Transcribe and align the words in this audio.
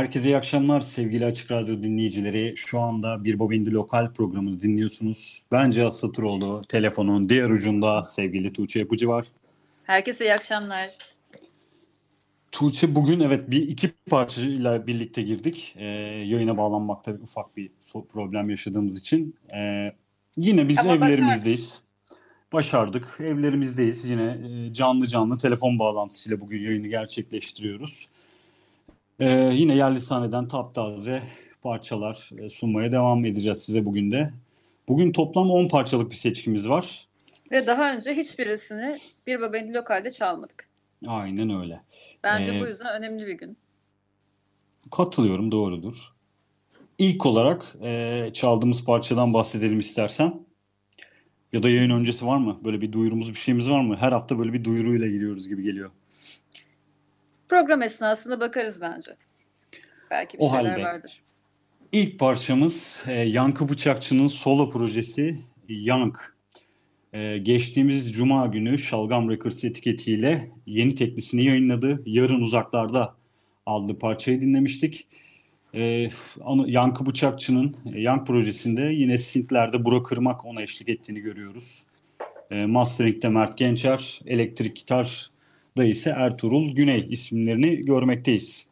Herkese 0.00 0.28
iyi 0.28 0.36
akşamlar 0.36 0.80
sevgili 0.80 1.26
Açık 1.26 1.50
Radyo 1.50 1.82
dinleyicileri. 1.82 2.54
Şu 2.56 2.80
anda 2.80 3.24
Bir 3.24 3.38
Baba 3.38 3.54
İndi 3.54 3.72
Lokal 3.72 4.12
programını 4.12 4.60
dinliyorsunuz. 4.60 5.42
Ben 5.52 5.70
Cihat 5.70 5.94
Satıroğlu. 5.94 6.62
Telefonun 6.68 7.28
diğer 7.28 7.50
ucunda 7.50 8.04
sevgili 8.04 8.52
Tuğçe 8.52 8.78
Yapıcı 8.78 9.08
var. 9.08 9.26
Herkese 9.84 10.24
iyi 10.24 10.34
akşamlar. 10.34 10.90
Tuğçe 12.52 12.94
bugün 12.94 13.20
evet 13.20 13.50
bir 13.50 13.68
iki 13.68 13.90
parçayla 14.10 14.86
birlikte 14.86 15.22
girdik. 15.22 15.74
Ee, 15.76 15.84
yayına 16.26 16.56
bağlanmakta 16.56 17.12
ufak 17.12 17.56
bir 17.56 17.70
problem 18.12 18.50
yaşadığımız 18.50 18.98
için. 18.98 19.36
Ee, 19.54 19.92
yine 20.36 20.68
biz 20.68 20.78
Ama 20.78 20.94
evlerimizdeyiz. 20.94 21.82
Başardık. 22.52 23.18
Evlerimizdeyiz. 23.20 24.10
Yine 24.10 24.38
e, 24.68 24.72
canlı 24.72 25.06
canlı 25.06 25.38
telefon 25.38 25.78
bağlantısıyla 25.78 26.40
bugün 26.40 26.62
yayını 26.62 26.88
gerçekleştiriyoruz. 26.88 28.08
Ee, 29.20 29.50
yine 29.54 29.76
yerli 29.76 30.00
sahneden 30.00 30.48
taptaze 30.48 31.22
parçalar 31.62 32.30
e, 32.38 32.48
sunmaya 32.48 32.92
devam 32.92 33.24
edeceğiz 33.24 33.58
size 33.58 33.84
bugün 33.84 34.12
de. 34.12 34.32
Bugün 34.88 35.12
toplam 35.12 35.50
10 35.50 35.68
parçalık 35.68 36.10
bir 36.10 36.16
seçkimiz 36.16 36.68
var. 36.68 37.08
Ve 37.50 37.66
daha 37.66 37.94
önce 37.94 38.14
hiçbirisini 38.14 38.98
bir 39.26 39.40
babendi 39.40 39.74
lokalde 39.74 40.10
çalmadık. 40.10 40.68
Aynen 41.06 41.60
öyle. 41.60 41.80
Bence 42.24 42.54
Ee, 42.54 42.60
bu 42.60 42.66
yüzden 42.66 43.00
önemli 43.00 43.26
bir 43.26 43.32
gün. 43.32 43.56
Katılıyorum, 44.90 45.52
doğrudur. 45.52 46.12
İlk 46.98 47.26
olarak 47.26 47.76
e, 47.82 48.30
çaldığımız 48.32 48.84
parçadan 48.84 49.34
bahsedelim 49.34 49.78
istersen. 49.78 50.32
Ya 51.52 51.62
da 51.62 51.70
yayın 51.70 51.90
öncesi 51.90 52.26
var 52.26 52.38
mı? 52.38 52.60
Böyle 52.64 52.80
bir 52.80 52.92
duyurumuz, 52.92 53.28
bir 53.30 53.38
şeyimiz 53.38 53.70
var 53.70 53.80
mı? 53.80 53.96
Her 53.96 54.12
hafta 54.12 54.38
böyle 54.38 54.52
bir 54.52 54.64
duyuruyla 54.64 55.08
giriyoruz 55.08 55.48
gibi 55.48 55.62
geliyor. 55.62 55.90
Program 57.50 57.82
esnasında 57.82 58.40
bakarız 58.40 58.80
bence. 58.80 59.16
Belki 60.10 60.38
bir 60.38 60.42
O 60.42 60.50
şeyler 60.50 60.70
halde. 60.70 60.82
vardır. 60.82 61.22
İlk 61.92 62.18
parçamız 62.18 63.04
e, 63.08 63.12
Yankı 63.12 63.68
Bıçakçı'nın 63.68 64.26
solo 64.26 64.70
projesi 64.70 65.40
Yank. 65.68 66.36
E, 67.12 67.38
geçtiğimiz 67.38 68.12
Cuma 68.12 68.46
günü 68.46 68.78
Şalgam 68.78 69.30
Records 69.30 69.64
etiketiyle 69.64 70.50
yeni 70.66 70.94
teklisini 70.94 71.44
yayınladı. 71.44 72.02
Yarın 72.06 72.40
uzaklarda 72.40 73.14
adlı 73.66 73.98
parçayı 73.98 74.40
dinlemiştik. 74.40 75.06
E, 75.74 76.10
Yankı 76.66 77.06
Bıçakçı'nın 77.06 77.76
e, 77.94 78.00
Yank 78.00 78.26
projesinde 78.26 78.82
yine 78.82 79.18
synth'lerde 79.18 79.84
Burak 79.84 80.06
Kırmak 80.06 80.44
ona 80.44 80.62
eşlik 80.62 80.88
ettiğini 80.88 81.20
görüyoruz. 81.20 81.82
E, 82.50 82.66
Mastering'de 82.66 83.28
Mert 83.28 83.58
Gençer, 83.58 84.20
elektrik 84.26 84.86
gitarda 85.80 85.84
ise 85.84 86.10
Ertuğrul 86.10 86.74
Güney 86.74 87.06
isimlerini 87.10 87.80
görmekteyiz. 87.80 88.66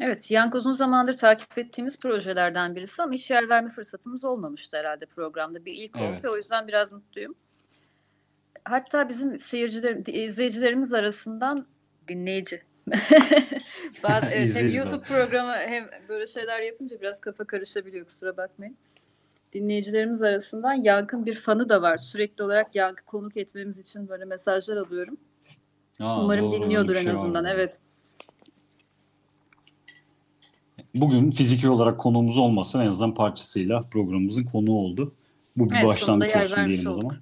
Evet, 0.00 0.30
Yank 0.30 0.54
uzun 0.54 0.72
zamandır 0.72 1.14
takip 1.14 1.58
ettiğimiz 1.58 2.00
projelerden 2.00 2.76
birisi 2.76 3.02
ama 3.02 3.12
hiç 3.12 3.30
yer 3.30 3.48
verme 3.48 3.70
fırsatımız 3.70 4.24
olmamıştı 4.24 4.76
herhalde 4.76 5.06
programda. 5.06 5.64
Bir 5.64 5.72
ilk 5.72 5.96
oldu 5.96 6.04
Evet. 6.10 6.24
ve 6.24 6.28
o 6.28 6.36
yüzden 6.36 6.68
biraz 6.68 6.92
mutluyum. 6.92 7.34
Hatta 8.64 9.08
bizim 9.08 9.38
seyircilerim, 9.38 10.04
izleyicilerimiz 10.06 10.92
arasından 10.92 11.66
dinleyici. 12.08 12.62
Bazı, 14.02 14.26
evet, 14.26 14.54
hem 14.54 14.68
YouTube 14.68 15.04
programı 15.04 15.52
hem 15.52 15.90
böyle 16.08 16.26
şeyler 16.26 16.60
yapınca 16.60 17.00
biraz 17.00 17.20
kafa 17.20 17.44
karışabiliyor 17.44 18.06
kusura 18.06 18.36
bakmayın. 18.36 18.76
Dinleyicilerimiz 19.52 20.22
arasından 20.22 20.72
Yank'ın 20.72 21.26
bir 21.26 21.34
fanı 21.34 21.68
da 21.68 21.82
var. 21.82 21.96
Sürekli 21.96 22.44
olarak 22.44 22.74
Yank'ı 22.74 23.04
konuk 23.04 23.36
etmemiz 23.36 23.78
için 23.78 24.08
böyle 24.08 24.24
mesajlar 24.24 24.76
alıyorum. 24.76 25.18
Aa, 26.00 26.24
Umarım 26.24 26.44
doğru, 26.44 26.62
dinliyordur 26.62 26.96
en 26.96 27.02
şey 27.02 27.10
var 27.10 27.14
azından. 27.14 27.34
burada. 27.34 27.54
Evet. 27.54 27.78
Bugün 30.94 31.30
fiziki 31.30 31.68
olarak 31.68 32.00
konuğumuz 32.00 32.38
olmasın 32.38 32.80
en 32.80 32.86
azından 32.86 33.14
parçasıyla 33.14 33.82
programımızın 33.82 34.44
konuğu 34.44 34.78
oldu. 34.78 35.14
Bu 35.56 35.70
bir 35.70 35.74
Evet, 35.74 35.84
başlangıç 35.84 36.36
olsun 36.36 36.66
diyelim 36.66 36.90
o 36.90 36.94
zaman. 36.94 37.16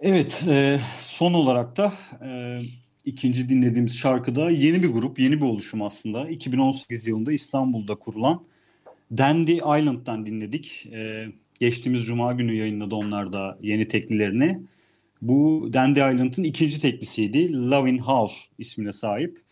Evet, 0.00 0.44
e, 0.48 0.80
son 1.00 1.34
olarak 1.34 1.76
da 1.76 1.92
e, 2.26 2.58
ikinci 3.04 3.48
dinlediğimiz 3.48 3.96
şarkıda 3.96 4.50
yeni 4.50 4.82
bir 4.82 4.88
grup, 4.88 5.18
yeni 5.18 5.36
bir 5.36 5.46
oluşum 5.46 5.82
aslında. 5.82 6.28
2018 6.28 7.06
yılında 7.06 7.32
İstanbul'da 7.32 7.94
kurulan 7.94 8.42
Dandy 9.18 9.52
Island'dan 9.56 10.26
dinledik. 10.26 10.86
E, 10.92 11.26
geçtiğimiz 11.60 12.04
Cuma 12.06 12.32
günü 12.32 12.54
yayınladı 12.54 12.94
onlar 12.94 13.32
da 13.32 13.58
yeni 13.62 13.86
teklilerini. 13.86 14.60
Bu 15.22 15.70
Dandy 15.72 15.98
Island'ın 15.98 16.42
ikinci 16.42 16.78
teklisiydi. 16.80 17.70
Loving 17.70 18.00
House 18.00 18.36
ismine 18.58 18.92
sahip. 18.92 19.42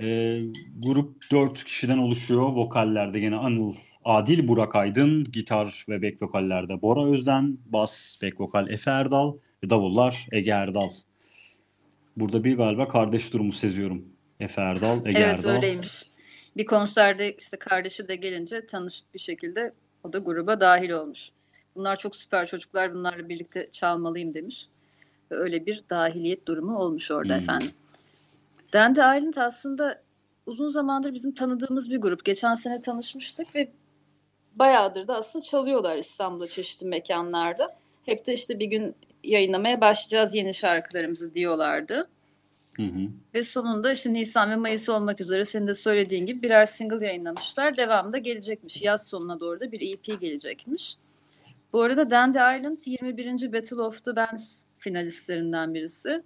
E, 0.00 0.40
grup 0.78 1.30
dört 1.32 1.64
kişiden 1.64 1.98
oluşuyor. 1.98 2.42
Vokallerde 2.42 3.20
gene 3.20 3.36
Anıl 3.36 3.74
Adil 4.04 4.48
Burak 4.48 4.76
Aydın, 4.76 5.24
gitar 5.24 5.84
ve 5.88 6.02
back 6.02 6.22
vokallerde 6.22 6.82
Bora 6.82 7.12
Özden, 7.12 7.58
bas 7.66 8.22
back 8.22 8.40
vokal 8.40 8.70
Efe 8.70 8.90
Erdal 8.90 9.36
ve 9.64 9.70
davullar 9.70 10.26
Ege 10.32 10.50
Erdal. 10.50 10.90
Burada 12.16 12.44
bir 12.44 12.56
galiba 12.56 12.88
kardeş 12.88 13.32
durumu 13.32 13.52
seziyorum. 13.52 14.04
Efe 14.40 14.60
Erdal, 14.60 15.06
Ege 15.06 15.18
Evet 15.18 15.38
Erdal. 15.38 15.54
öyleymiş. 15.56 16.02
Bir 16.56 16.66
konserde 16.66 17.32
işte 17.32 17.56
kardeşi 17.56 18.08
de 18.08 18.16
gelince 18.16 18.66
tanışık 18.66 19.14
bir 19.14 19.18
şekilde 19.18 19.72
o 20.04 20.12
da 20.12 20.18
gruba 20.18 20.60
dahil 20.60 20.90
olmuş. 20.90 21.30
Bunlar 21.74 21.96
çok 21.96 22.16
süper 22.16 22.46
çocuklar 22.46 22.94
bunlarla 22.94 23.28
birlikte 23.28 23.68
çalmalıyım 23.70 24.34
demiş. 24.34 24.68
Öyle 25.30 25.66
bir 25.66 25.82
dahiliyet 25.90 26.46
durumu 26.46 26.78
olmuş 26.78 27.10
orada 27.10 27.34
Hmm. 27.34 27.42
efendim. 27.42 27.70
Dandy 28.72 28.98
Island 28.98 29.34
aslında 29.36 30.02
uzun 30.46 30.68
zamandır 30.68 31.14
bizim 31.14 31.34
tanıdığımız 31.34 31.90
bir 31.90 31.96
grup. 31.96 32.24
Geçen 32.24 32.54
sene 32.54 32.80
tanışmıştık 32.80 33.54
ve 33.54 33.68
bayağıdır 34.54 35.08
da 35.08 35.16
aslında 35.16 35.44
çalıyorlar 35.44 35.96
İstanbul'da 35.96 36.46
çeşitli 36.46 36.86
mekanlarda. 36.86 37.68
Hep 38.06 38.26
de 38.26 38.34
işte 38.34 38.58
bir 38.58 38.66
gün 38.66 38.94
yayınlamaya 39.24 39.80
başlayacağız 39.80 40.34
yeni 40.34 40.54
şarkılarımızı 40.54 41.34
diyorlardı. 41.34 42.08
Hı 42.76 42.82
hı. 42.82 43.08
Ve 43.34 43.42
sonunda 43.42 43.92
işte 43.92 44.12
Nisan 44.12 44.50
ve 44.50 44.56
Mayıs 44.56 44.88
olmak 44.88 45.20
üzere 45.20 45.44
senin 45.44 45.66
de 45.66 45.74
söylediğin 45.74 46.26
gibi 46.26 46.42
birer 46.42 46.64
single 46.66 47.06
yayınlamışlar. 47.06 47.76
Devamı 47.76 48.12
da 48.12 48.18
gelecekmiş. 48.18 48.82
Yaz 48.82 49.06
sonuna 49.06 49.40
doğru 49.40 49.60
da 49.60 49.72
bir 49.72 49.94
EP 49.94 50.20
gelecekmiş. 50.20 50.96
Bu 51.72 51.82
arada 51.82 52.10
Dandy 52.10 52.38
Island 52.38 52.78
21. 52.86 53.52
Battle 53.52 53.82
of 53.82 54.04
the 54.04 54.16
Bands 54.16 54.64
finalistlerinden 54.86 55.74
birisi. 55.74 56.22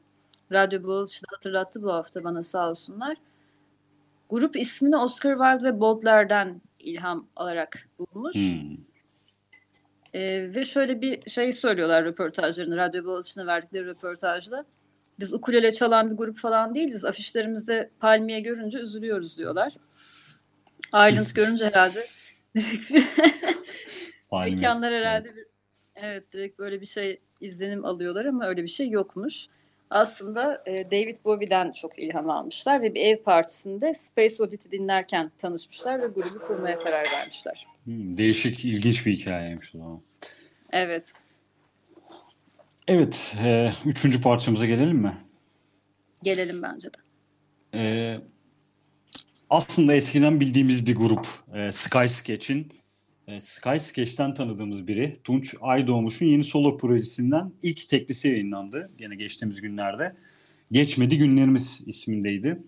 Radyo 0.52 0.82
Boğaziçi'de 0.82 1.26
hatırlattı 1.30 1.82
bu 1.82 1.92
hafta 1.92 2.24
bana 2.24 2.42
sağ 2.42 2.70
olsunlar. 2.70 3.16
Grup 4.30 4.56
ismini 4.56 4.96
Oscar 4.96 5.32
Wilde 5.32 5.68
ve 5.68 5.80
Baudelaire'den 5.80 6.60
ilham 6.78 7.28
alarak 7.36 7.88
bulmuş. 7.98 8.36
Hmm. 8.36 8.76
Ee, 10.14 10.54
ve 10.54 10.64
şöyle 10.64 11.00
bir 11.00 11.30
şey 11.30 11.52
söylüyorlar 11.52 12.04
röportajlarını, 12.04 12.76
Radyo 12.76 13.04
Boğaziçi'ne 13.04 13.46
verdikleri 13.46 13.86
röportajda. 13.86 14.64
Biz 15.18 15.32
ukulele 15.32 15.72
çalan 15.72 16.10
bir 16.10 16.16
grup 16.16 16.38
falan 16.38 16.74
değiliz. 16.74 17.04
Afişlerimizde 17.04 17.90
palmiye 18.00 18.40
görünce 18.40 18.78
üzülüyoruz 18.78 19.38
diyorlar. 19.38 19.72
Island 20.86 21.30
görünce 21.34 21.66
herhalde 21.66 22.06
direkt 22.56 22.90
bir 22.90 23.06
mekanlar 24.50 24.92
herhalde 24.92 25.28
bir, 25.36 25.49
evet 26.02 26.32
direkt 26.32 26.58
böyle 26.58 26.80
bir 26.80 26.86
şey 26.86 27.18
izlenim 27.40 27.84
alıyorlar 27.84 28.24
ama 28.24 28.46
öyle 28.46 28.62
bir 28.62 28.68
şey 28.68 28.88
yokmuş. 28.88 29.46
Aslında 29.90 30.62
e, 30.66 30.90
David 30.90 31.16
Bowie'den 31.24 31.72
çok 31.72 31.98
ilham 31.98 32.30
almışlar 32.30 32.82
ve 32.82 32.94
bir 32.94 33.00
ev 33.00 33.16
partisinde 33.16 33.94
Space 33.94 34.42
Oddity 34.42 34.70
dinlerken 34.70 35.30
tanışmışlar 35.38 36.02
ve 36.02 36.06
grubu 36.06 36.38
kurmaya 36.38 36.78
karar 36.78 37.06
vermişler. 37.14 37.64
Hmm, 37.84 38.16
değişik, 38.16 38.64
ilginç 38.64 39.06
bir 39.06 39.12
hikayeymiş 39.12 39.74
o 39.74 39.78
zaman. 39.78 40.00
Evet. 40.72 41.12
Evet, 42.88 43.36
e, 43.44 43.72
üçüncü 43.86 44.22
parçamıza 44.22 44.66
gelelim 44.66 44.96
mi? 44.96 45.16
Gelelim 46.22 46.62
bence 46.62 46.88
de. 46.88 46.98
E, 47.74 48.16
aslında 49.50 49.94
eskiden 49.94 50.40
bildiğimiz 50.40 50.86
bir 50.86 50.96
grup. 50.96 51.26
E, 51.54 51.72
Sky 51.72 52.06
Sketch'in 52.06 52.72
Sky 53.40 53.78
Sketch'ten 53.78 54.34
tanıdığımız 54.34 54.86
biri. 54.86 55.16
Tunç 55.24 55.54
Aydoğmuş'un 55.60 56.26
yeni 56.26 56.44
solo 56.44 56.76
projesinden 56.76 57.52
ilk 57.62 57.88
teklisi 57.88 58.28
yayınlandı. 58.28 58.90
Yine 58.98 59.16
geçtiğimiz 59.16 59.60
günlerde. 59.60 60.16
Geçmedi 60.72 61.18
Günlerimiz 61.18 61.80
ismindeydi. 61.86 62.62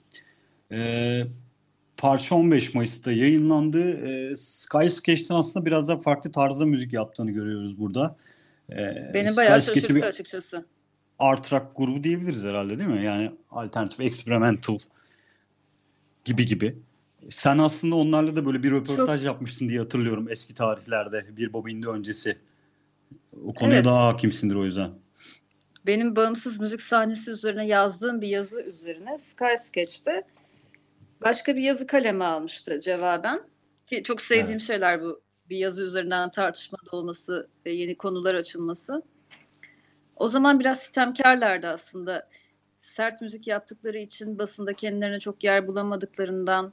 E, 0.72 1.22
parça 1.96 2.34
15 2.34 2.74
Mayıs'ta 2.74 3.12
yayınlandı. 3.12 3.90
E, 3.90 4.36
Sky 4.36 4.86
Sketch'ten 4.88 5.34
aslında 5.34 5.66
biraz 5.66 5.88
da 5.88 5.98
farklı 5.98 6.32
tarzda 6.32 6.66
müzik 6.66 6.92
yaptığını 6.92 7.30
görüyoruz 7.30 7.78
burada. 7.78 8.16
E, 8.70 8.76
Beni 9.14 9.28
Sky 9.28 9.36
bayağı 9.36 9.62
şaşırttı 9.62 9.94
bir 9.94 10.02
açıkçası. 10.02 10.66
art 11.18 11.52
rock 11.52 11.76
grubu 11.76 12.04
diyebiliriz 12.04 12.44
herhalde 12.44 12.78
değil 12.78 12.90
mi? 12.90 13.04
Yani 13.04 13.30
alternatif, 13.50 14.00
experimental 14.00 14.78
gibi 16.24 16.46
gibi. 16.46 16.76
Sen 17.30 17.58
aslında 17.58 17.94
onlarla 17.94 18.36
da 18.36 18.46
böyle 18.46 18.62
bir 18.62 18.70
röportaj 18.70 19.26
yapmıştın 19.26 19.68
diye 19.68 19.80
hatırlıyorum 19.80 20.28
eski 20.30 20.54
tarihlerde. 20.54 21.36
Bir 21.36 21.52
Baba 21.52 21.70
İndi 21.70 21.88
öncesi. 21.88 22.38
O 23.44 23.54
konuya 23.54 23.76
Evet. 23.76 23.84
daha 23.84 24.06
hakimsindir 24.06 24.54
o 24.54 24.64
yüzden. 24.64 24.90
Benim 25.86 26.16
bağımsız 26.16 26.60
müzik 26.60 26.80
sahnesi 26.80 27.30
üzerine 27.30 27.66
yazdığım 27.66 28.20
bir 28.20 28.28
yazı 28.28 28.62
üzerine 28.62 29.18
Sky 29.18 29.54
Sketch'te 29.58 30.24
Başka 31.22 31.56
bir 31.56 31.62
yazı 31.62 31.86
kalemi 31.86 32.24
almıştı 32.24 32.80
cevaben. 32.80 33.42
Ki 33.86 34.02
çok 34.04 34.20
sevdiğim 34.20 34.50
Evet. 34.50 34.62
şeyler 34.62 35.02
bu. 35.02 35.20
Bir 35.48 35.56
yazı 35.56 35.82
üzerinden 35.82 36.30
tartışma 36.30 36.78
doğması 36.92 37.48
ve 37.66 37.72
yeni 37.72 37.96
konular 37.96 38.34
açılması. 38.34 39.02
O 40.16 40.28
zaman 40.28 40.60
biraz 40.60 40.80
sitemkarlardı 40.80 41.66
aslında. 41.66 42.28
Sert 42.80 43.20
müzik 43.20 43.46
yaptıkları 43.46 43.98
için 43.98 44.38
basında 44.38 44.72
kendilerine 44.72 45.20
çok 45.20 45.44
yer 45.44 45.66
bulamadıklarından 45.66 46.72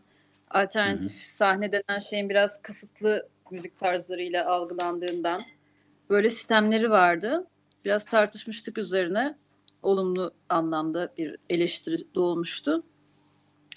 alternatif 0.49 1.11
sahne 1.11 1.71
denen 1.71 1.99
şeyin 1.99 2.29
biraz 2.29 2.61
kısıtlı 2.61 3.29
müzik 3.51 3.77
tarzlarıyla 3.77 4.49
algılandığından 4.49 5.41
böyle 6.09 6.29
sistemleri 6.29 6.89
vardı. 6.89 7.47
Biraz 7.85 8.05
tartışmıştık 8.05 8.77
üzerine. 8.77 9.35
Olumlu 9.83 10.31
anlamda 10.49 11.13
bir 11.17 11.35
eleştiri 11.49 11.97
doğmuştu. 12.15 12.83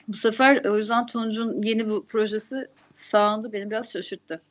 Bu 0.09 0.17
sefer 0.17 0.65
o 0.65 0.77
yüzden 0.77 1.07
Tunç'un 1.07 1.63
yeni 1.63 1.91
bu 1.91 2.07
projesi 2.07 2.67
sound'u 2.95 3.53
beni 3.53 3.71
biraz 3.71 3.93
şaşırttı. 3.93 4.43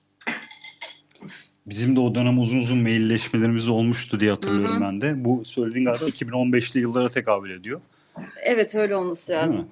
Bizim 1.66 1.96
de 1.96 2.00
o 2.00 2.16
dönem 2.16 2.40
uzun 2.40 2.58
uzun 2.58 2.78
mailleşmelerimiz 2.78 3.70
olmuştu 3.70 4.20
diye 4.20 4.32
hatırlıyorum 4.32 4.76
Hı 4.76 4.78
hı. 4.78 4.82
ben 4.82 5.02
de. 5.02 5.26
Bu 5.26 5.46
söylediğin 5.46 5.86
galiba 5.86 6.06
2015'li 6.06 6.80
yıllara 6.80 7.10
tekabül 7.10 7.52
ediyor. 7.52 7.82
Evet 8.42 8.76
öyle 8.76 8.96
olması 8.96 9.32
lazım. 9.32 9.70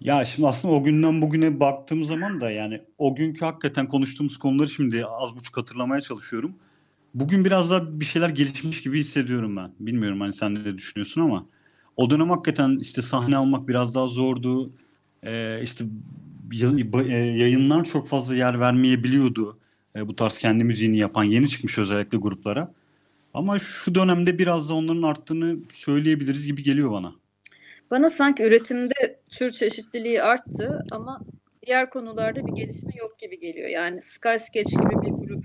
Ya 0.00 0.24
şimdi 0.24 0.48
aslında 0.48 0.74
o 0.74 0.84
günden 0.84 1.22
bugüne 1.22 1.60
baktığım 1.60 2.04
zaman 2.04 2.40
da 2.40 2.50
yani 2.50 2.82
o 2.98 3.14
günkü 3.14 3.44
hakikaten 3.44 3.88
konuştuğumuz 3.88 4.38
konuları 4.38 4.68
şimdi 4.68 5.06
az 5.06 5.36
buçuk 5.36 5.56
hatırlamaya 5.56 6.00
çalışıyorum. 6.00 6.54
Bugün 7.14 7.44
biraz 7.44 7.70
daha 7.70 8.00
bir 8.00 8.04
şeyler 8.04 8.28
gelişmiş 8.28 8.82
gibi 8.82 8.98
hissediyorum 9.00 9.56
ben. 9.56 9.70
Bilmiyorum 9.80 10.20
hani 10.20 10.32
sen 10.32 10.54
ne 10.54 10.78
düşünüyorsun 10.78 11.20
ama 11.20 11.46
o 11.96 12.10
dönem 12.10 12.30
hakikaten 12.30 12.78
işte 12.80 13.02
sahne 13.02 13.36
almak 13.36 13.68
biraz 13.68 13.94
daha 13.94 14.08
zordu. 14.08 14.72
Ee, 15.22 15.62
işte 15.62 15.84
e, 17.06 17.14
yayınlar 17.16 17.84
çok 17.84 18.08
fazla 18.08 18.36
yer 18.36 18.60
vermeyebiliyordu. 18.60 19.58
E, 19.96 20.08
bu 20.08 20.16
tarz 20.16 20.38
kendi 20.38 20.64
müziğini 20.64 20.98
yapan 20.98 21.24
yeni 21.24 21.48
çıkmış 21.48 21.78
özellikle 21.78 22.18
gruplara. 22.18 22.74
Ama 23.34 23.58
şu 23.58 23.94
dönemde 23.94 24.38
biraz 24.38 24.70
da 24.70 24.74
onların 24.74 25.02
arttığını 25.02 25.58
söyleyebiliriz 25.72 26.46
gibi 26.46 26.62
geliyor 26.62 26.90
bana. 26.92 27.14
Bana 27.90 28.10
sanki 28.10 28.42
üretimde 28.42 29.20
tür 29.28 29.50
çeşitliliği 29.52 30.22
arttı 30.22 30.84
ama 30.90 31.20
diğer 31.66 31.90
konularda 31.90 32.46
bir 32.46 32.52
gelişme 32.52 32.92
yok 32.96 33.18
gibi 33.18 33.40
geliyor. 33.40 33.68
Yani 33.68 34.00
Sky 34.00 34.36
Sketch 34.38 34.70
gibi 34.70 35.02
bir 35.02 35.26
grup, 35.28 35.44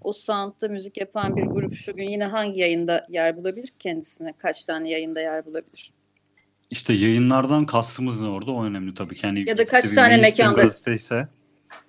o 0.00 0.12
sound'da 0.12 0.68
müzik 0.68 0.96
yapan 0.96 1.36
bir 1.36 1.42
grup 1.42 1.74
şu 1.74 1.96
gün 1.96 2.06
yine 2.10 2.24
hangi 2.24 2.60
yayında 2.60 3.06
yer 3.08 3.36
bulabilir 3.36 3.72
kendisine? 3.78 4.32
Kaç 4.38 4.64
tane 4.64 4.90
yayında 4.90 5.20
yer 5.20 5.46
bulabilir? 5.46 5.92
İşte 6.70 6.92
yayınlardan 6.92 7.66
kastımız 7.66 8.22
ne 8.22 8.28
orada 8.28 8.50
o 8.52 8.64
önemli 8.64 8.94
tabii. 8.94 9.14
Yani 9.22 9.44
Ya 9.48 9.58
da 9.58 9.64
kaç 9.64 9.84
işte 9.84 9.96
tane 9.96 10.16
mekanda- 10.16 10.62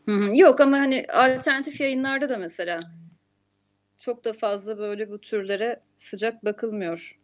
Hı 0.05 0.11
hı. 0.11 0.37
Yok 0.37 0.61
ama 0.61 0.77
hani 0.77 1.05
alternatif 1.13 1.81
yayınlarda 1.81 2.29
da 2.29 2.37
mesela 2.37 2.79
çok 3.99 4.25
da 4.25 4.33
fazla 4.33 4.77
böyle 4.77 5.11
bu 5.11 5.21
türlere 5.21 5.79
sıcak 5.99 6.45
bakılmıyor. 6.45 7.19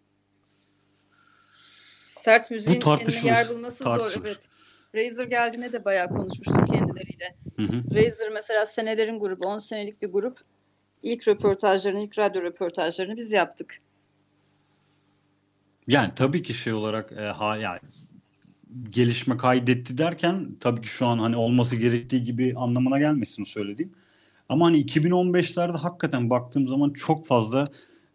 Sert 2.23 2.51
müziğin 2.51 2.79
kendine 2.79 2.97
tartışılır, 2.97 3.31
yer 3.31 3.49
bulması 3.49 3.83
zor. 3.83 3.97
tartışılır. 3.97 4.27
Evet. 4.27 4.49
Razer 4.95 5.25
geldiğinde 5.25 5.73
de 5.73 5.85
bayağı 5.85 6.09
konuşmuştum 6.09 6.65
kendileriyle. 6.65 7.35
Hı 7.55 7.63
hı. 7.63 7.95
Razer 7.95 8.29
mesela 8.29 8.65
senelerin 8.65 9.19
grubu, 9.19 9.45
10 9.45 9.59
senelik 9.59 10.01
bir 10.01 10.07
grup. 10.07 10.39
İlk 11.03 11.27
röportajlarını, 11.27 11.99
ilk 11.99 12.19
radyo 12.19 12.41
röportajlarını 12.41 13.15
biz 13.15 13.31
yaptık. 13.31 13.77
Yani 15.87 16.11
tabii 16.15 16.43
ki 16.43 16.53
şey 16.53 16.73
olarak 16.73 17.11
e, 17.11 17.21
ha 17.21 17.57
yani 17.57 17.79
gelişme 18.89 19.37
kaydetti 19.37 19.97
derken 19.97 20.47
tabii 20.59 20.81
ki 20.81 20.89
şu 20.89 21.05
an 21.05 21.19
hani 21.19 21.35
olması 21.35 21.75
gerektiği 21.75 22.23
gibi 22.23 22.53
anlamına 22.57 22.99
gelmesin 22.99 23.43
söylediğim. 23.43 23.93
Ama 24.49 24.65
hani 24.65 24.85
2015'lerde 24.85 25.77
hakikaten 25.77 26.29
baktığım 26.29 26.67
zaman 26.67 26.89
çok 26.89 27.25
fazla 27.25 27.67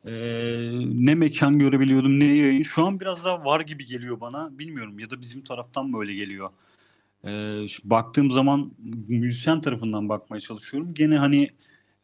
e, 0.05 0.13
ne 0.85 1.15
mekan 1.15 1.59
görebiliyordum 1.59 2.21
ne 2.21 2.25
yayın. 2.25 2.63
Şu 2.63 2.87
an 2.87 3.01
biraz 3.01 3.25
daha 3.25 3.45
var 3.45 3.61
gibi 3.61 3.87
geliyor 3.87 4.21
bana. 4.21 4.59
Bilmiyorum 4.59 4.99
ya 4.99 5.11
da 5.11 5.21
bizim 5.21 5.45
taraftan 5.45 5.93
böyle 5.93 6.15
geliyor. 6.15 6.51
E, 7.25 7.31
baktığım 7.85 8.31
zaman 8.31 8.73
müzisyen 9.09 9.61
tarafından 9.61 10.09
bakmaya 10.09 10.41
çalışıyorum. 10.41 10.95
Gene 10.95 11.19
hani 11.19 11.51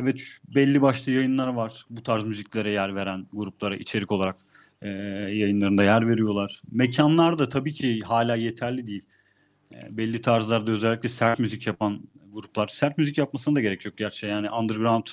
evet 0.01 0.39
belli 0.55 0.83
başlı 0.83 1.13
yayınlar 1.13 1.49
var. 1.49 1.85
Bu 1.91 2.03
tarz 2.03 2.25
müziklere 2.25 2.71
yer 2.71 2.95
veren 2.95 3.27
gruplara 3.33 3.77
içerik 3.77 4.13
olarak 4.13 4.37
e, 4.83 4.89
yayınlarında 4.89 5.85
yer 5.85 6.09
veriyorlar. 6.09 6.63
Mekanlar 6.73 7.39
da 7.39 7.49
tabii 7.49 7.75
ki 7.75 8.01
hala 8.01 8.37
yeterli 8.37 8.87
değil. 8.87 9.05
E, 9.73 9.97
belli 9.97 10.21
tarzlarda 10.21 10.71
özellikle 10.71 11.09
sert 11.09 11.39
müzik 11.39 11.67
yapan 11.67 12.01
gruplar. 12.33 12.69
Sert 12.69 12.99
müzik 12.99 13.19
yapmasına 13.19 13.55
da 13.55 13.61
gerek 13.61 13.85
yok 13.85 13.97
gerçi. 13.97 14.27
Yani 14.27 14.51
underground 14.51 15.07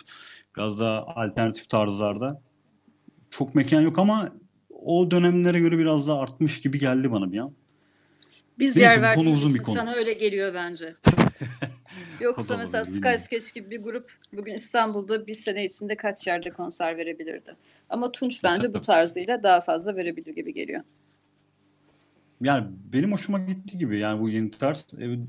biraz 0.57 0.79
daha 0.79 1.03
alternatif 1.03 1.69
tarzlarda 1.69 2.41
çok 3.31 3.55
mekan 3.55 3.81
yok 3.81 3.99
ama 3.99 4.31
o 4.69 5.11
dönemlere 5.11 5.59
göre 5.59 5.77
biraz 5.77 6.07
daha 6.07 6.19
artmış 6.19 6.61
gibi 6.61 6.79
geldi 6.79 7.11
bana 7.11 7.31
bir 7.31 7.37
an. 7.37 7.53
Biz 8.59 8.75
Neyse, 8.75 8.89
yer 8.89 9.01
verdiğimiz 9.01 9.33
uzun 9.33 9.53
bir 9.53 9.59
konu. 9.59 9.75
sana 9.75 9.93
öyle 9.93 10.13
geliyor 10.13 10.53
bence. 10.53 10.95
Yoksa 12.19 12.57
mesela 12.57 12.83
olabilir, 12.83 12.97
Sky 12.97 12.97
bilmiyorum. 12.97 13.21
Sketch 13.25 13.53
gibi 13.53 13.69
bir 13.69 13.83
grup 13.83 14.13
bugün 14.33 14.53
İstanbul'da 14.53 15.27
bir 15.27 15.33
sene 15.33 15.65
içinde 15.65 15.95
kaç 15.95 16.27
yerde 16.27 16.49
konser 16.49 16.97
verebilirdi? 16.97 17.55
Ama 17.89 18.11
Tunç 18.11 18.43
bence 18.43 18.73
bu 18.73 18.81
tarzıyla 18.81 19.43
daha 19.43 19.61
fazla 19.61 19.95
verebilir 19.95 20.35
gibi 20.35 20.53
geliyor. 20.53 20.81
Yani 22.41 22.67
benim 22.93 23.11
hoşuma 23.11 23.39
gitti 23.39 23.77
gibi 23.77 23.99
yani 23.99 24.21
bu 24.21 24.29
yeni 24.29 24.51
tarz. 24.51 24.87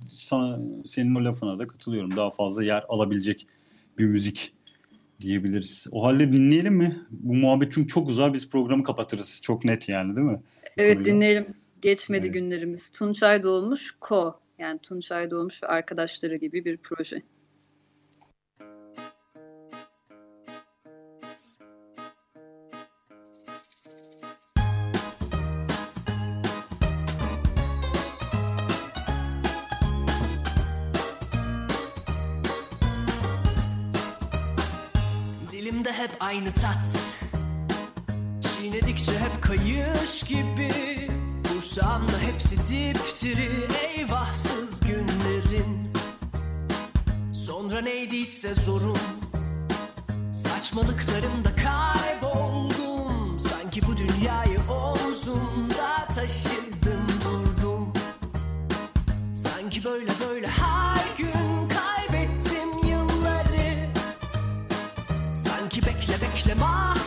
Sana, 0.09 0.59
senin 0.87 1.15
o 1.15 1.25
lafına 1.25 1.59
da 1.59 1.67
katılıyorum. 1.67 2.17
Daha 2.17 2.31
fazla 2.31 2.65
yer 2.65 2.85
alabilecek 2.89 3.47
bir 3.99 4.05
müzik 4.05 4.55
diyebiliriz. 5.23 5.87
O 5.93 6.05
halde 6.05 6.33
dinleyelim 6.33 6.75
mi? 6.75 7.07
Bu 7.11 7.35
muhabbet 7.35 7.73
çünkü 7.73 7.89
çok 7.89 8.09
uzar 8.09 8.33
biz 8.35 8.51
programı 8.51 8.85
kapatırız. 8.85 9.41
Çok 9.43 9.65
net 9.65 9.89
yani 9.89 10.17
değil 10.17 10.27
mi? 10.27 10.41
Evet 10.77 11.05
dinleyelim. 11.05 11.47
Geçmedi 11.83 12.27
Evet. 12.27 12.35
günlerimiz. 12.35 12.91
Tunçay 12.91 13.43
Doğmuş 13.43 13.97
Ko. 14.01 14.41
Yani 14.59 14.79
Tunçay 14.79 15.31
Doğmuş 15.31 15.63
ve 15.63 15.67
arkadaşları 15.67 16.37
gibi 16.37 16.65
bir 16.65 16.77
proje. 16.77 17.23
Aynı 36.33 36.53
tat. 36.53 37.05
Çiğnedikçe 38.41 39.13
hep 39.13 39.43
kayış 39.43 40.23
gibi. 40.23 40.71
Kursağımda 41.49 42.19
hepsi 42.19 42.57
dipdiri. 42.57 43.51
Eyvahsız 43.89 44.81
günlerin. 44.81 45.93
Sonra 47.33 47.81
neydiyse 47.81 48.55
zorun 48.55 48.99
Saçmalıklarımda 50.33 51.51
kayboldum. 51.57 53.41
Sanki 53.41 53.83
bu 53.87 53.97
dünyayı 53.97 54.59
omzumda 54.71 56.07
taşıdım 56.15 57.07
durdum. 57.25 57.93
Sanki 59.35 59.85
böyle 59.85 60.11
böyle 60.29 60.47
her 60.47 61.02
Them 66.55 67.02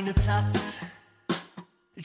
aynı 0.00 0.12
tat. 0.12 0.84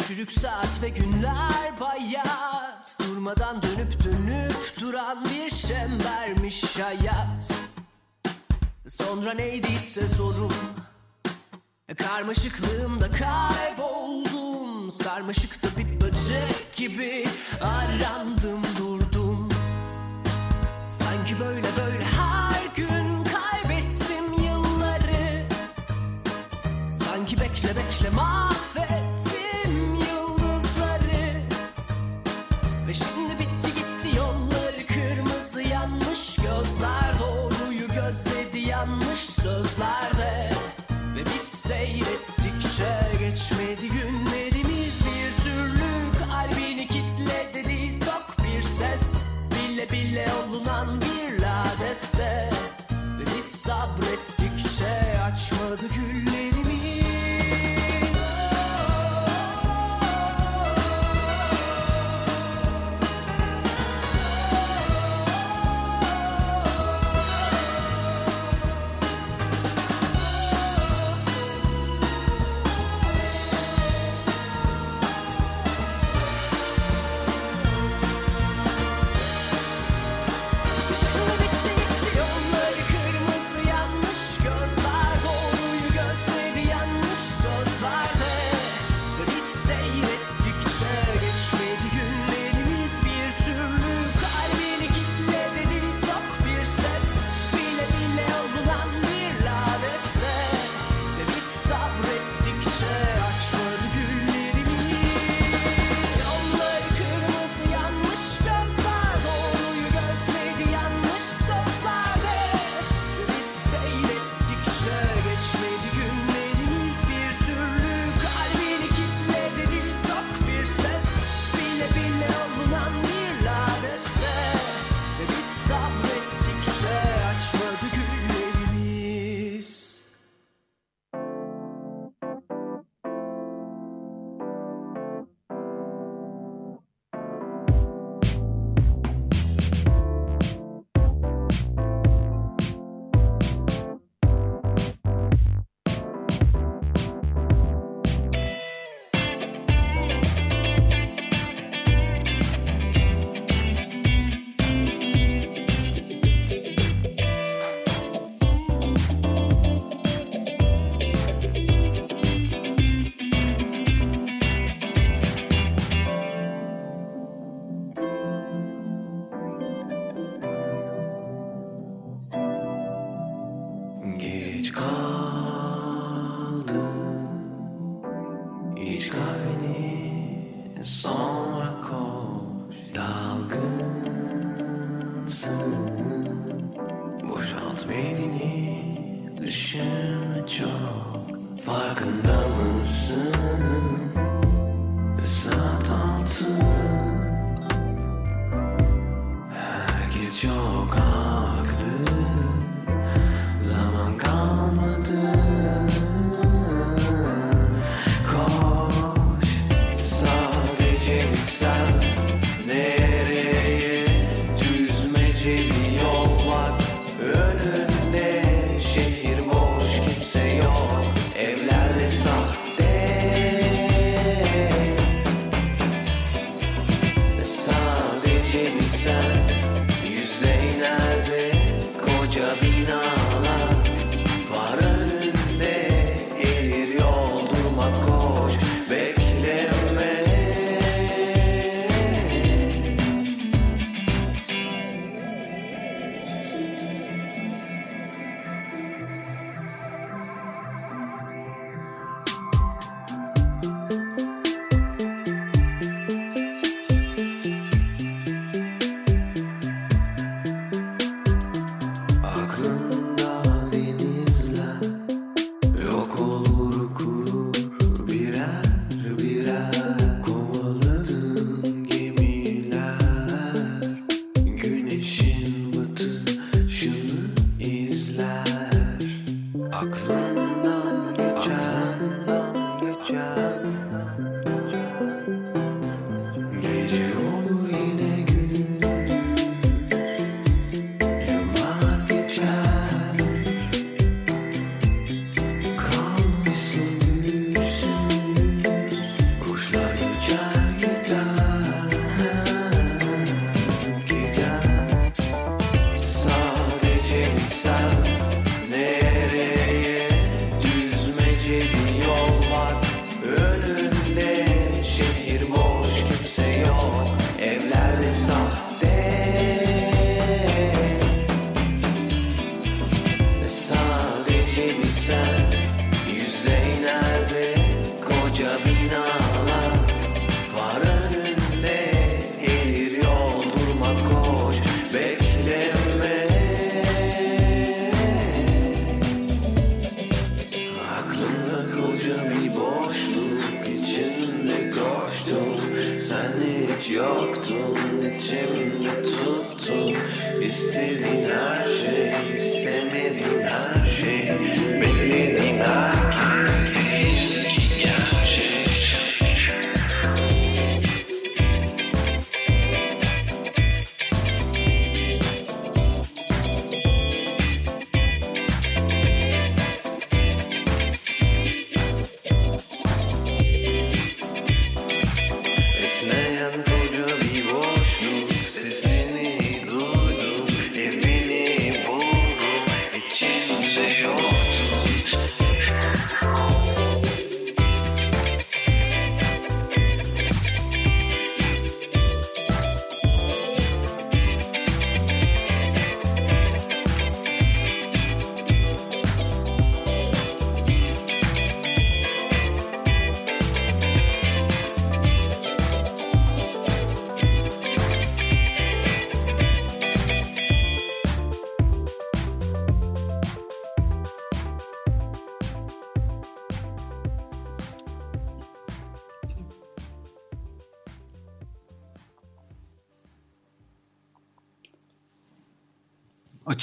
Çürük 0.08 0.32
saat 0.32 0.84
ve 0.84 0.90
günler 0.90 1.80
bayat. 1.80 2.98
Durmadan 3.00 3.62
dönüp 3.62 4.04
dönüp 4.04 4.82
duran 4.82 5.26
bir 5.26 5.50
çembermiş 5.50 6.80
hayat. 6.80 7.54
Sonra 8.88 9.34
neydiyse 9.34 10.08
zorum 10.08 10.54
Karmaşıklığımda 11.98 13.12
kayboldum. 13.12 14.92
Sarmaşıkta 14.92 15.68
bir 15.78 16.02
böcek 16.02 16.76
gibi 16.76 17.26
Arandım 17.62 18.62
sözlerde 39.56 40.50
Ve 41.16 41.20
biz 41.36 41.42
seyrettikçe 41.42 42.96
geçmedi 43.20 43.88
günlerimiz 43.88 44.25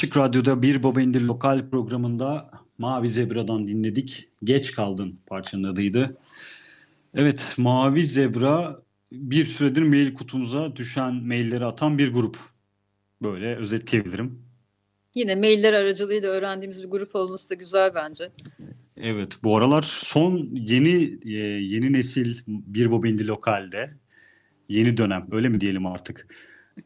Açık 0.02 0.16
Radyo'da 0.16 0.62
Bir 0.62 0.82
Baba 0.82 1.00
İndir 1.00 1.20
lokal 1.20 1.70
programında 1.70 2.50
Mavi 2.78 3.08
Zebra'dan 3.08 3.66
dinledik. 3.66 4.28
Geç 4.44 4.72
kaldın 4.72 5.20
parçanın 5.26 5.64
adıydı. 5.64 6.16
Evet 7.14 7.54
Mavi 7.58 8.02
Zebra 8.02 8.76
bir 9.12 9.44
süredir 9.44 9.82
mail 9.82 10.14
kutumuza 10.14 10.76
düşen 10.76 11.14
mailleri 11.14 11.64
atan 11.64 11.98
bir 11.98 12.12
grup. 12.12 12.36
Böyle 13.22 13.56
özetleyebilirim. 13.56 14.42
Yine 15.14 15.34
mailler 15.34 15.72
aracılığıyla 15.72 16.30
öğrendiğimiz 16.30 16.82
bir 16.82 16.88
grup 16.88 17.16
olması 17.16 17.50
da 17.50 17.54
güzel 17.54 17.94
bence. 17.94 18.32
Evet 18.96 19.32
bu 19.42 19.56
aralar 19.56 19.82
son 19.82 20.48
yeni 20.52 21.18
e, 21.24 21.36
yeni 21.62 21.92
nesil 21.92 22.38
Bir 22.46 22.92
Baba 22.92 23.08
İndir 23.08 23.24
lokalde 23.24 23.90
yeni 24.68 24.96
dönem 24.96 25.28
öyle 25.32 25.48
mi 25.48 25.60
diyelim 25.60 25.86
artık? 25.86 26.26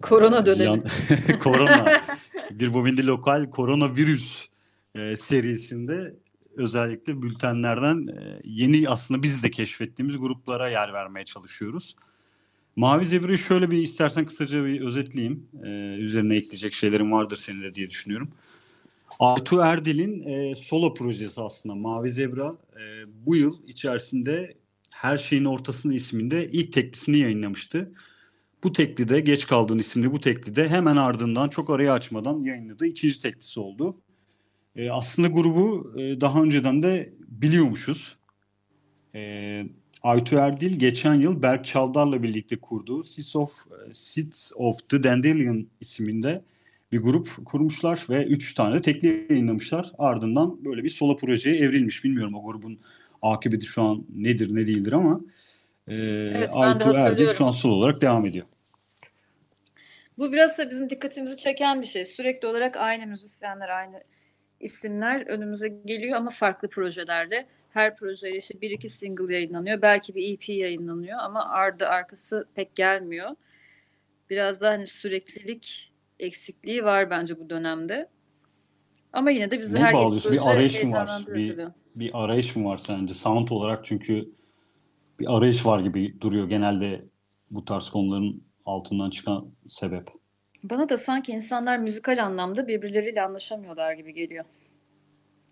Korona 0.03 0.47
dönemi. 0.47 0.65
Yan- 0.65 1.39
korona. 1.43 2.03
Bir 2.51 2.75
Bobindi 2.75 3.07
Lokal 3.07 3.51
koronavirüs 3.51 4.47
e, 4.95 5.17
serisinde 5.17 6.15
özellikle 6.57 7.23
bültenlerden 7.23 8.07
e, 8.07 8.41
yeni 8.45 8.89
aslında 8.89 9.23
biz 9.23 9.43
de 9.43 9.51
keşfettiğimiz 9.51 10.19
gruplara 10.19 10.69
yer 10.71 10.93
vermeye 10.93 11.25
çalışıyoruz. 11.25 11.97
Mavi 12.77 13.05
Zebra'yı 13.05 13.39
şöyle 13.39 13.71
bir 13.71 13.79
istersen 13.79 14.27
kısaca 14.27 14.65
bir 14.65 14.81
özetleyeyim. 14.81 15.49
E, 15.65 15.69
üzerine 15.97 16.37
ekleyecek 16.37 16.75
şeylerim 16.75 17.13
vardır 17.13 17.37
senin 17.37 17.63
de 17.63 17.75
diye 17.75 17.91
düşünüyorum. 17.91 18.29
Aytu 19.19 19.61
Erdil'in 19.61 20.21
e, 20.21 20.55
solo 20.55 20.95
projesi 20.95 21.41
aslında 21.41 21.75
Mavi 21.75 22.11
Zebra 22.11 22.57
e, 22.77 22.83
bu 23.27 23.37
yıl 23.37 23.57
içerisinde 23.67 24.55
Her 24.93 25.17
Şeyin 25.17 25.45
Ortasında 25.45 25.95
isminde 25.95 26.49
ilk 26.49 26.73
teklisini 26.73 27.19
yayınlamıştı. 27.19 27.93
Bu 28.65 28.73
teklide 28.73 29.21
Geç 29.21 29.47
Kaldığın 29.47 29.79
isimli 29.79 30.13
bu 30.13 30.21
teklide 30.21 30.69
hemen 30.69 30.97
ardından 30.97 31.49
çok 31.49 31.71
arayı 31.71 31.93
açmadan 31.93 32.43
yayınladığı 32.45 32.87
ikinci 32.87 33.23
teklisi 33.23 33.61
oldu. 33.61 33.97
E, 34.77 34.91
aslında 34.91 35.29
grubu 35.29 35.93
e, 36.01 36.21
daha 36.21 36.43
önceden 36.43 36.83
de 36.83 37.13
biliyormuşuz. 37.29 38.17
E, 39.15 39.63
Aytu 40.03 40.37
Erdil 40.37 40.79
geçen 40.79 41.15
yıl 41.15 41.43
Berk 41.43 41.65
Çavdar'la 41.65 42.23
birlikte 42.23 42.57
kurduğu 42.57 43.05
Seeds 43.05 43.37
of, 43.37 43.51
Seeds 43.93 44.53
of 44.57 44.89
the 44.89 45.03
Dandelion 45.03 45.67
isminde 45.81 46.43
bir 46.93 46.99
grup 46.99 47.29
kurmuşlar 47.45 48.07
ve 48.11 48.25
üç 48.25 48.55
tane 48.55 48.79
de 48.79 48.83
tekli 48.83 49.27
yayınlamışlar. 49.31 49.93
Ardından 49.99 50.65
böyle 50.65 50.85
bir 50.85 50.89
solo 50.89 51.17
projeye 51.17 51.57
evrilmiş. 51.57 52.05
Bilmiyorum 52.05 52.35
o 52.35 52.45
grubun 52.45 52.79
akıbeti 53.23 53.67
şu 53.67 53.83
an 53.83 54.05
nedir 54.17 54.55
ne 54.55 54.67
değildir 54.67 54.93
ama 54.93 55.21
e, 55.89 55.93
ben 56.35 56.81
de 56.81 56.85
Aytu 56.85 56.97
Erdil 56.97 57.29
şu 57.29 57.45
an 57.45 57.51
solo 57.51 57.75
olarak 57.75 58.01
devam 58.01 58.27
ediyor. 58.27 58.47
Bu 60.19 60.33
biraz 60.33 60.59
da 60.59 60.71
bizim 60.71 60.91
dikkatimizi 60.91 61.37
çeken 61.37 61.81
bir 61.81 61.87
şey. 61.87 62.05
Sürekli 62.05 62.49
olarak 62.49 62.77
aynı 62.77 63.07
müzisyenler, 63.07 63.69
aynı 63.69 64.01
isimler 64.61 65.27
önümüze 65.27 65.69
geliyor 65.69 66.17
ama 66.17 66.31
farklı 66.31 66.69
projelerde. 66.69 67.47
Her 67.71 67.97
projeyle 67.97 68.39
işte 68.39 68.61
bir 68.61 68.71
iki 68.71 68.89
single 68.89 69.35
yayınlanıyor. 69.35 69.83
Belki 69.83 70.15
bir 70.15 70.35
EP 70.35 70.49
yayınlanıyor 70.49 71.19
ama 71.19 71.49
ardı 71.49 71.89
arkası 71.89 72.49
pek 72.55 72.77
gelmiyor. 72.77 73.31
Biraz 74.31 74.61
da 74.61 74.69
hani 74.69 74.87
süreklilik 74.87 75.93
eksikliği 76.21 76.85
var 76.85 77.11
bence 77.11 77.41
bu 77.41 77.51
dönemde. 77.51 78.09
Ama 79.13 79.31
yine 79.31 79.51
de 79.51 79.61
bizi 79.61 79.75
Neye 79.75 79.85
her 79.85 79.95
bağlıyorsun? 79.95 80.33
Bir 80.33 80.51
arayış 80.51 80.83
mı 80.83 80.93
var? 80.93 81.25
Bir, 81.27 81.59
bir 81.95 82.11
arayış 82.15 82.57
mı 82.57 82.69
var 82.69 82.79
sence? 82.79 83.15
Sound 83.15 83.49
olarak 83.49 83.85
çünkü 83.85 84.31
bir 85.21 85.37
arayış 85.37 85.67
var 85.67 85.81
gibi 85.81 86.21
duruyor 86.21 86.49
genelde 86.49 87.05
bu 87.51 87.65
tarz 87.65 87.91
konuların 87.91 88.43
altından 88.67 89.11
çıkan 89.11 89.49
sebep. 89.67 90.09
Bana 90.63 90.89
da 90.89 90.99
sanki 90.99 91.33
insanlar 91.33 91.79
müzikal 91.79 92.25
anlamda 92.25 92.69
birbirleriyle 92.69 93.23
anlaşamıyorlar 93.23 93.93
gibi 93.93 94.15
geliyor. 94.15 94.45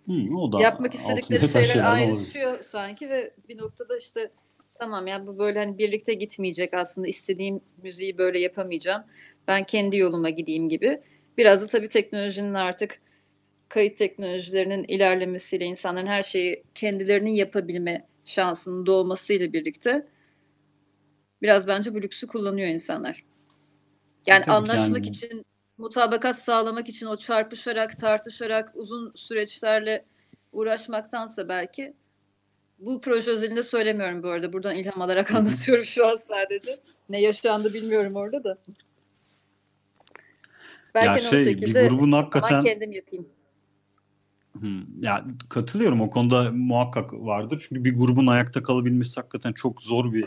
Hmm, 0.04 0.36
o 0.36 0.52
da 0.52 0.60
Yapmak 0.60 0.94
istedikleri 0.94 1.48
şeyler 1.48 1.66
şeylerden 1.66 1.90
olabilir. 1.90 2.16
ayrışıyor 2.16 2.60
sanki 2.60 3.10
ve 3.10 3.34
bir 3.48 3.58
noktada 3.58 3.98
işte 3.98 4.30
tamam 4.74 5.06
ya 5.06 5.26
bu 5.26 5.38
böyle 5.38 5.58
hani 5.58 5.78
birlikte 5.78 6.14
gitmeyecek 6.14 6.74
aslında 6.74 7.08
istediğim 7.08 7.60
müziği 7.82 8.18
böyle 8.18 8.38
yapamayacağım. 8.40 9.02
Ben 9.48 9.64
kendi 9.64 9.96
yoluma 9.96 10.30
gideyim 10.30 10.68
gibi. 10.68 11.00
Biraz 11.38 11.62
da 11.62 11.66
tabii 11.66 11.88
teknolojinin 11.88 12.54
artık 12.54 13.00
kayıt 13.68 13.96
teknolojilerinin 13.96 14.84
ilerlemesiyle 14.84 15.64
insanların 15.64 16.06
her 16.06 16.22
şeyi 16.22 16.64
kendilerinin 16.74 17.30
yapabilme 17.30 18.06
şansının 18.24 18.86
doğmasıyla 18.86 19.52
birlikte 19.52 20.06
biraz 21.42 21.66
bence 21.66 21.94
bu 21.94 22.02
lüksü 22.02 22.26
kullanıyor 22.26 22.68
insanlar. 22.68 23.24
Yani 24.26 24.40
E, 24.40 24.42
tabii 24.42 24.54
anlaşmak 24.56 24.88
yani- 25.04 25.08
için, 25.08 25.44
mutabakat 25.78 26.38
sağlamak 26.38 26.88
için 26.88 27.06
o 27.06 27.16
çarpışarak, 27.16 27.98
tartışarak, 27.98 28.72
uzun 28.74 29.12
süreçlerle 29.14 30.04
uğraşmaktansa 30.52 31.48
belki 31.48 31.94
bu 32.78 33.00
proje 33.00 33.30
özelinde 33.30 33.62
söylemiyorum 33.62 34.22
bu 34.22 34.28
arada. 34.28 34.52
Buradan 34.52 34.74
ilham 34.76 35.02
alarak 35.02 35.34
anlatıyorum 35.34 35.84
şu 35.84 36.06
an 36.06 36.16
sadece. 36.16 36.70
Ne 37.08 37.20
yaşandı 37.20 37.74
bilmiyorum 37.74 38.16
orada 38.16 38.44
da. 38.44 38.58
Belki 40.94 41.06
Ya 41.06 41.12
hani 41.12 41.20
o 41.28 41.30
şey, 41.30 41.38
bir 41.38 41.44
şekilde 41.44 41.86
grubun 41.88 42.12
o 42.12 42.16
hakikaten- 42.16 42.64
kendim 42.64 42.92
yapayım. 42.92 43.28
Ya 45.00 45.24
katılıyorum 45.48 46.00
o 46.00 46.10
konuda 46.10 46.50
muhakkak 46.52 47.12
vardır. 47.12 47.66
Çünkü 47.68 47.84
bir 47.84 47.98
grubun 47.98 48.26
ayakta 48.26 48.62
kalabilmesi 48.62 49.20
hakikaten 49.20 49.52
çok 49.52 49.82
zor 49.82 50.12
bir 50.12 50.26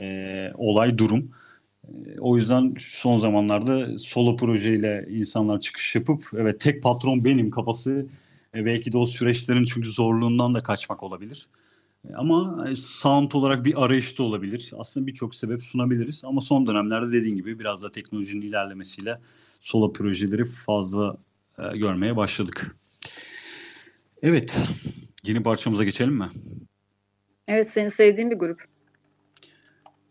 e, 0.00 0.52
olay, 0.54 0.98
durum. 0.98 1.30
E, 1.88 2.20
o 2.20 2.36
yüzden 2.36 2.74
son 2.78 3.16
zamanlarda 3.16 3.98
solo 3.98 4.36
projeyle 4.36 5.06
insanlar 5.10 5.60
çıkış 5.60 5.94
yapıp 5.94 6.30
evet 6.36 6.60
tek 6.60 6.82
patron 6.82 7.24
benim 7.24 7.50
kafası 7.50 8.06
e, 8.54 8.64
belki 8.64 8.92
de 8.92 8.98
o 8.98 9.06
süreçlerin 9.06 9.64
çünkü 9.64 9.90
zorluğundan 9.90 10.54
da 10.54 10.60
kaçmak 10.60 11.02
olabilir. 11.02 11.46
E, 12.10 12.14
ama 12.14 12.68
e, 12.70 12.76
sound 12.76 13.32
olarak 13.32 13.64
bir 13.64 13.84
arayış 13.84 14.18
da 14.18 14.22
olabilir. 14.22 14.72
Aslında 14.78 15.06
birçok 15.06 15.34
sebep 15.34 15.64
sunabiliriz 15.64 16.24
ama 16.24 16.40
son 16.40 16.66
dönemlerde 16.66 17.12
dediğin 17.12 17.36
gibi 17.36 17.58
biraz 17.58 17.82
da 17.82 17.92
teknolojinin 17.92 18.42
ilerlemesiyle 18.42 19.20
solo 19.60 19.92
projeleri 19.92 20.44
fazla 20.44 21.16
e, 21.58 21.76
görmeye 21.76 22.16
başladık. 22.16 22.76
Evet. 24.24 24.68
Yeni 25.26 25.42
parçamıza 25.42 25.84
geçelim 25.84 26.14
mi? 26.14 26.28
Evet 27.48 27.70
senin 27.70 27.88
sevdiğin 27.88 28.30
bir 28.30 28.36
grup. 28.36 28.64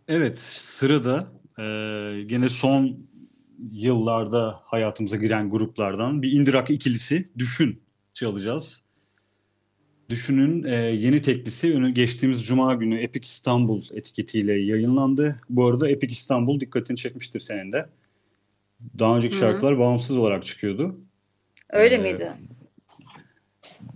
Evet. 0.08 0.40
Sırada 0.40 1.28
e, 1.60 1.64
gene 2.22 2.50
son 2.50 2.98
yıllarda 3.72 4.60
hayatımıza 4.64 5.16
giren 5.18 5.50
gruplardan 5.50 6.22
bir 6.22 6.32
indirak 6.32 6.70
ikilisi 6.70 7.26
Düşün 7.38 7.82
çalacağız. 8.14 8.82
Düşün'ün 10.10 10.64
e, 10.64 10.76
yeni 10.76 11.22
teklisi 11.22 11.74
önü 11.74 11.92
geçtiğimiz 11.92 12.46
Cuma 12.46 12.74
günü 12.74 13.00
Epic 13.00 13.28
İstanbul 13.28 13.84
etiketiyle 13.94 14.54
yayınlandı. 14.54 15.42
Bu 15.50 15.68
arada 15.68 15.90
Epic 15.90 16.14
İstanbul 16.14 16.60
dikkatini 16.60 16.98
çekmiştir 16.98 17.40
senin 17.40 17.72
de. 17.72 17.90
Daha 19.00 19.18
önceki 19.18 19.36
Hı 19.36 19.38
hı. 19.38 19.40
şarkılar 19.40 19.80
bağımsız 19.80 20.18
olarak 20.18 20.46
çıkıyordu. 20.46 21.00
Öyle 21.70 21.96
Ee, 21.96 21.98
miydi? 21.98 22.34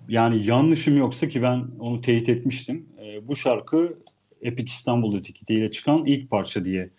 Yani 0.10 0.46
yanlışım 0.46 0.98
yoksa 0.98 1.30
ki 1.30 1.42
ben 1.42 1.66
onu 1.80 2.02
teyit 2.02 2.30
etmiştim. 2.30 2.90
Ee, 3.02 3.28
bu 3.28 3.36
şarkı 3.36 3.98
Epic 4.42 4.72
İstanbul 4.72 5.18
etiketiyle 5.18 5.72
çıkan 5.72 6.06
ilk 6.06 6.30
parça 6.30 6.66
diye 6.66 6.90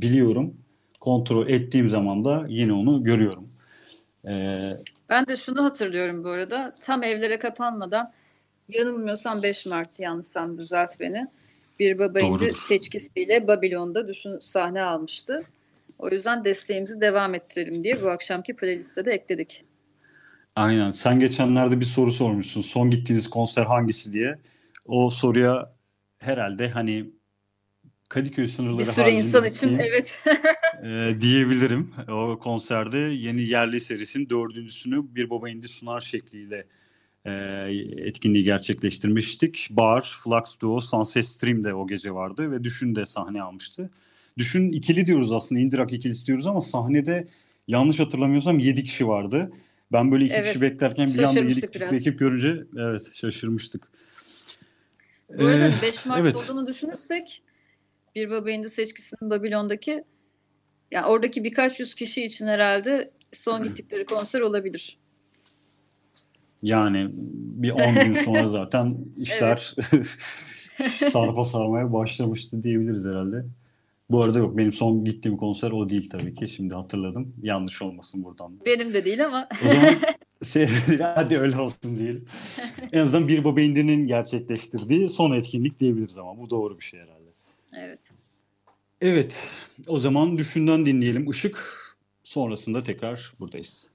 biliyorum. 0.00 0.54
Kontrol 1.00 1.48
ettiğim 1.48 1.88
zaman 1.88 2.24
da 2.24 2.46
yine 2.48 2.72
onu 2.72 3.04
görüyorum. 3.04 3.48
Ee, 4.28 4.68
Ben 5.08 5.26
de 5.26 5.36
şunu 5.36 5.64
hatırlıyorum 5.64 6.24
bu 6.24 6.28
arada. 6.28 6.74
Tam 6.80 7.02
evlere 7.02 7.38
kapanmadan 7.38 8.12
yanılmıyorsam 8.68 9.42
5 9.42 9.66
Mart 9.66 10.00
yanlışsam 10.00 10.58
düzelt 10.58 11.00
beni. 11.00 11.26
Bir 11.80 11.98
baba 11.98 12.20
indi 12.20 12.40
Doğrudur. 12.40 12.56
seçkisiyle 12.56 13.48
Babilon'da 13.48 14.08
düşün 14.08 14.38
sahne 14.38 14.82
almıştı. 14.82 15.42
O 15.98 16.08
yüzden 16.08 16.44
desteğimizi 16.44 17.00
devam 17.00 17.34
ettirelim 17.34 17.84
diye 17.84 18.02
bu 18.02 18.08
akşamki 18.08 18.56
playliste 18.56 19.04
de 19.04 19.12
ekledik. 19.12 19.64
Aynen. 20.56 20.90
Sen 20.90 21.20
geçenlerde 21.20 21.80
bir 21.80 21.84
soru 21.84 22.12
sormuşsun. 22.12 22.60
Son 22.60 22.90
gittiğiniz 22.90 23.30
konser 23.30 23.64
hangisi 23.64 24.12
diye. 24.12 24.38
O 24.84 25.10
soruya 25.10 25.72
herhalde 26.18 26.68
hani 26.68 27.10
Kadıköy 28.12 28.46
sınırları 28.46 28.78
Bir 28.78 28.92
sürü 28.92 29.10
insan 29.10 29.44
için 29.44 29.78
evet. 29.78 30.24
e, 30.84 31.20
diyebilirim. 31.20 31.90
O 32.08 32.38
konserde 32.38 32.98
yeni 32.98 33.42
yerli 33.42 33.80
serisinin 33.80 34.28
dördüncüsünü 34.28 35.14
Bir 35.14 35.30
Baba 35.30 35.48
İndi 35.48 35.68
sunar 35.68 36.00
şekliyle 36.00 36.66
e, 37.24 37.32
etkinliği 37.96 38.44
gerçekleştirmiştik. 38.44 39.68
Bar, 39.70 40.20
Flux 40.24 40.60
Duo, 40.60 40.80
Sunset 40.80 41.24
Stream 41.24 41.64
de 41.64 41.74
o 41.74 41.86
gece 41.86 42.14
vardı 42.14 42.50
ve 42.50 42.64
Düşün 42.64 42.94
de 42.94 43.06
sahne 43.06 43.42
almıştı. 43.42 43.90
Düşün 44.38 44.72
ikili 44.72 45.04
diyoruz 45.04 45.32
aslında, 45.32 45.60
Indirak 45.60 45.92
ikilisi 45.92 46.26
diyoruz 46.26 46.46
ama 46.46 46.60
sahnede 46.60 47.28
yanlış 47.68 48.00
hatırlamıyorsam 48.00 48.58
7 48.58 48.84
kişi 48.84 49.08
vardı. 49.08 49.52
Ben 49.92 50.12
böyle 50.12 50.24
iki 50.24 50.34
Evet, 50.34 50.46
kişi 50.46 50.60
beklerken 50.60 51.14
bir 51.14 51.18
anda 51.22 51.22
7 51.22 51.34
şaşırmıştık 51.34 51.72
kişilik 51.72 51.74
biraz. 51.80 51.92
bir 51.92 51.96
ekip 52.00 52.18
görünce 52.18 52.64
evet 52.78 53.10
şaşırmıştık. 53.14 53.88
Bu 55.38 55.46
arada 55.46 55.68
Ee, 55.68 55.72
5 55.82 56.06
Mart 56.06 56.20
evet. 56.20 56.36
olduğunu 56.36 56.66
düşünürsek 56.66 57.42
bir 58.14 58.30
baba 58.30 58.50
indi 58.50 58.70
seçkisinin 58.70 59.30
Babilon'daki 59.30 60.04
yani 60.90 61.06
oradaki 61.06 61.44
birkaç 61.44 61.80
yüz 61.80 61.94
kişi 61.94 62.24
için 62.24 62.46
herhalde 62.46 63.10
son 63.32 63.62
gittikleri 63.64 64.04
konser 64.06 64.40
olabilir. 64.40 64.98
Yani 66.62 67.10
bir 67.62 67.70
10 67.70 67.94
gün 67.94 68.14
sonra 68.14 68.48
zaten 68.48 68.96
işler 69.16 69.74
sarpa 71.12 71.44
sarmaya 71.44 71.92
başlamıştı 71.92 72.62
diyebiliriz 72.62 73.04
herhalde. 73.06 73.44
Bu 74.12 74.22
arada 74.22 74.38
yok 74.38 74.56
benim 74.56 74.72
son 74.72 75.04
gittiğim 75.04 75.36
konser 75.36 75.72
o 75.72 75.88
değil 75.88 76.10
tabii 76.10 76.34
ki. 76.34 76.48
Şimdi 76.48 76.74
hatırladım. 76.74 77.34
Yanlış 77.42 77.82
olmasın 77.82 78.24
buradan. 78.24 78.52
Benim 78.66 78.94
de 78.94 79.04
değil 79.04 79.26
ama 79.26 79.48
O 79.64 79.68
zaman 79.68 79.94
şey, 80.44 80.66
hadi 81.00 81.38
öyle 81.38 81.60
olsun 81.60 81.96
diyelim. 81.96 82.24
En 82.92 83.00
azından 83.00 83.28
bir 83.28 83.44
baba 83.44 83.60
indinin 83.60 84.06
gerçekleştirdiği 84.06 85.08
son 85.08 85.32
etkinlik 85.32 85.80
diyebiliriz 85.80 86.18
ama 86.18 86.38
bu 86.38 86.50
doğru 86.50 86.78
bir 86.78 86.84
şey 86.84 87.00
herhalde. 87.00 87.28
evet. 87.76 88.00
Evet 89.00 89.52
o 89.88 89.98
zaman 89.98 90.38
Düşün'den 90.38 90.86
dinleyelim 90.86 91.30
Işık. 91.30 91.82
Sonrasında 92.22 92.82
tekrar 92.82 93.32
buradayız. 93.40 93.91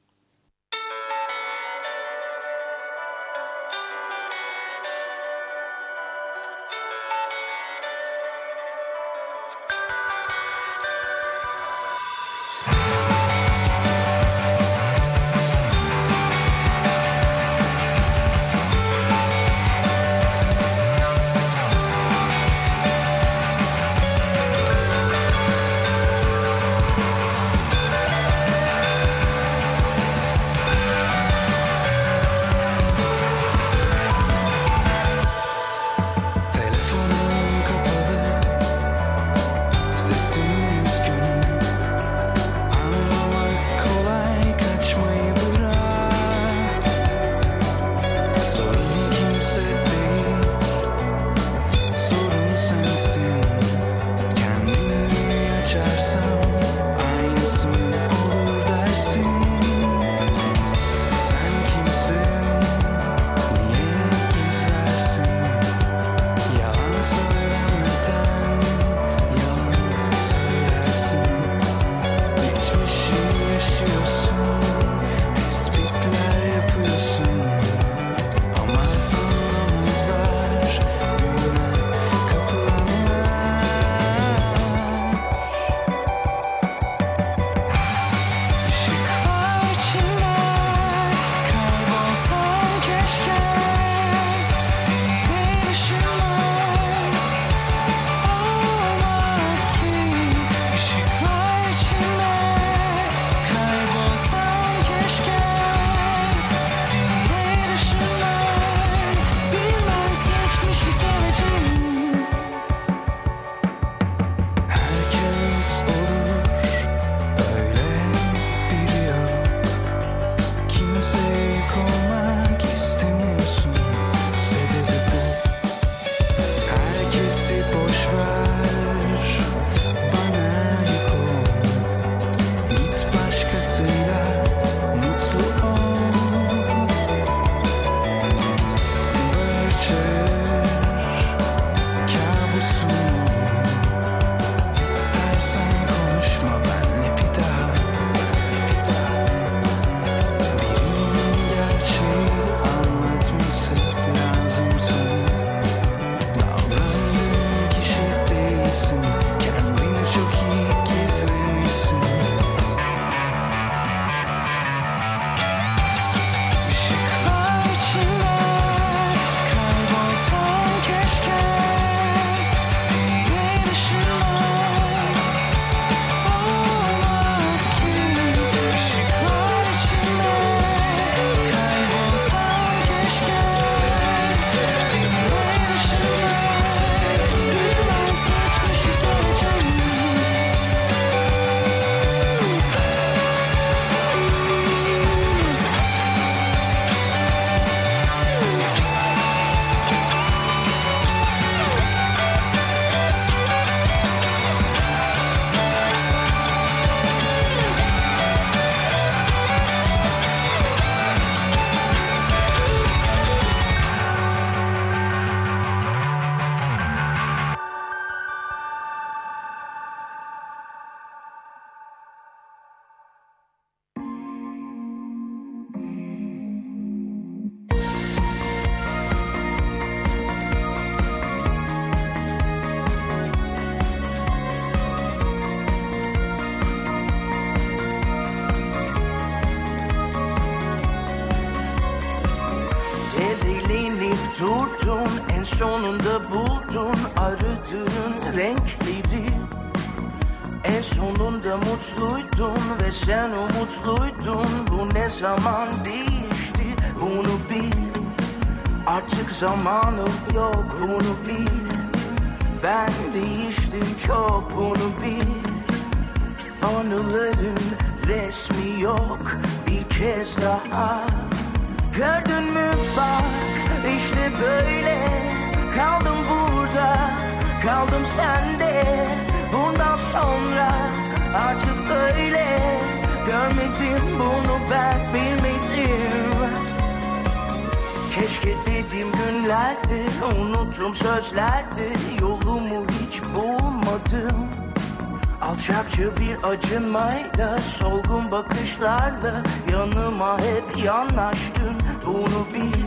Hep 301.08 301.18
yanaştın 301.18 301.76
Bunu 302.06 302.46
bil. 302.54 302.84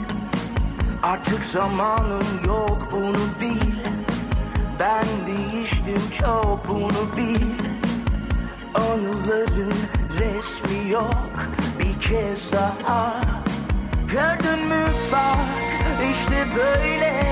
Artık 1.02 1.44
zamanım 1.44 2.46
yok 2.46 2.88
bunu 2.92 3.40
bil. 3.40 3.72
Ben 4.80 5.04
değiştim 5.26 6.02
çok 6.18 6.68
bunu 6.68 7.16
bil. 7.16 7.50
Anıların 8.74 9.72
resmi 10.18 10.90
yok 10.90 11.50
bir 11.78 12.00
kez 12.00 12.52
daha. 12.52 13.20
Gördün 14.12 14.68
mü? 14.68 14.84
Bak 15.12 15.36
işte 16.10 16.46
böyle. 16.56 17.22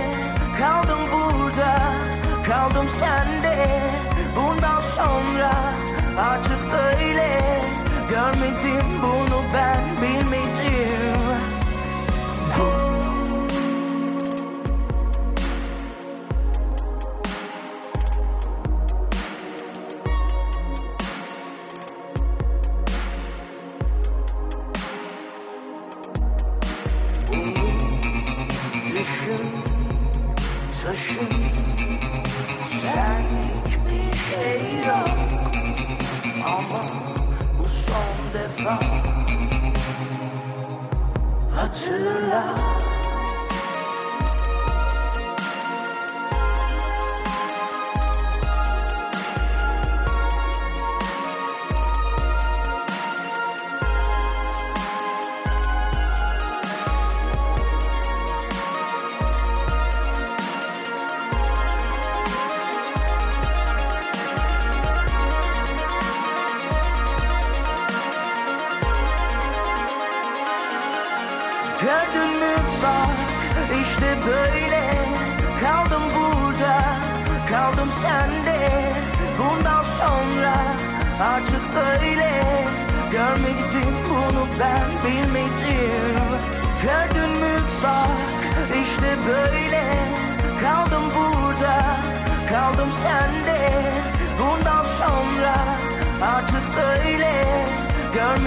Kaldım 0.60 0.98
burada 1.12 1.92
kaldım 2.48 2.88
sende. 2.88 3.80
Bundan 4.36 4.80
sonra 4.80 5.52
artık 6.18 6.72
böyle 6.72 7.38
Görmedim 8.10 8.86
bunu 9.02 9.44
ben 9.54 10.02
bilmedim 10.02 11.17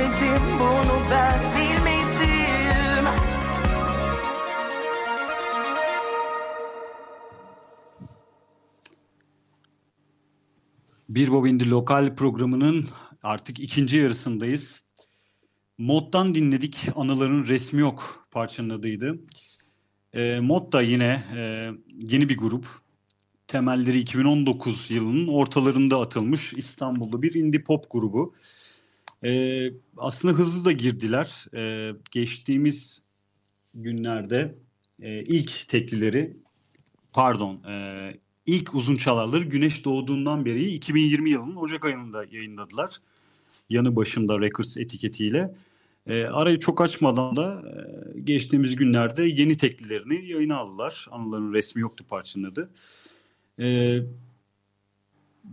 Görmedim 0.02 0.42
bunu 0.60 1.04
ben 1.12 1.40
bilmedim 1.56 3.06
Bir 11.10 11.32
Bobindi 11.32 11.70
Lokal 11.70 12.16
programının 12.16 12.86
artık 13.24 13.60
ikinci 13.60 13.98
yarısındayız. 13.98 14.84
Mod'dan 15.78 16.36
dinledik. 16.36 16.88
Anıların 16.96 17.48
resmi 17.48 17.82
yok 17.82 18.28
parçanın 18.32 18.70
adıydı. 18.70 19.20
E, 20.14 20.40
Mod 20.40 20.74
da 20.74 20.82
yine 20.82 21.24
e, 21.36 21.72
yeni 22.00 22.30
bir 22.30 22.38
grup. 22.38 22.68
Temelleri 23.48 24.00
2019 24.00 24.92
yılının 24.92 25.28
ortalarında 25.28 26.02
atılmış 26.02 26.54
İstanbul'da 26.54 27.22
bir 27.22 27.34
indie 27.34 27.64
pop 27.64 27.92
grubu. 27.92 28.34
E, 29.24 29.72
aslında 29.98 30.34
hızlı 30.34 30.66
da 30.66 30.72
girdiler. 30.72 31.46
E, 31.56 31.94
geçtiğimiz 32.12 33.06
günlerde 33.74 34.56
e, 35.02 35.22
ilk 35.24 35.68
teklileri 35.68 36.38
pardon 37.14 37.64
e, 37.64 38.14
ilk 38.46 38.76
uzun 38.76 38.98
çalarları 38.98 39.44
Güneş 39.44 39.86
Doğduğundan 39.86 40.46
beri 40.46 40.72
2020 40.72 41.30
yılının 41.30 41.56
Ocak 41.56 41.86
ayında 41.86 42.26
yayınladılar. 42.32 42.98
Yanı 43.70 43.96
başımda 43.96 44.40
Records 44.40 44.78
etiketiyle. 44.78 45.56
E, 46.08 46.24
arayı 46.24 46.60
çok 46.60 46.82
açmadan 46.82 47.36
da 47.36 47.64
e, 47.66 48.20
geçtiğimiz 48.20 48.76
günlerde 48.76 49.24
yeni 49.24 49.58
teklilerini 49.58 50.26
yayına 50.26 50.58
aldılar. 50.58 51.08
Anıların 51.12 51.54
resmi 51.54 51.82
yoktu 51.82 52.06
parçanın 52.10 52.44
adı. 52.44 52.70
E, 53.60 54.00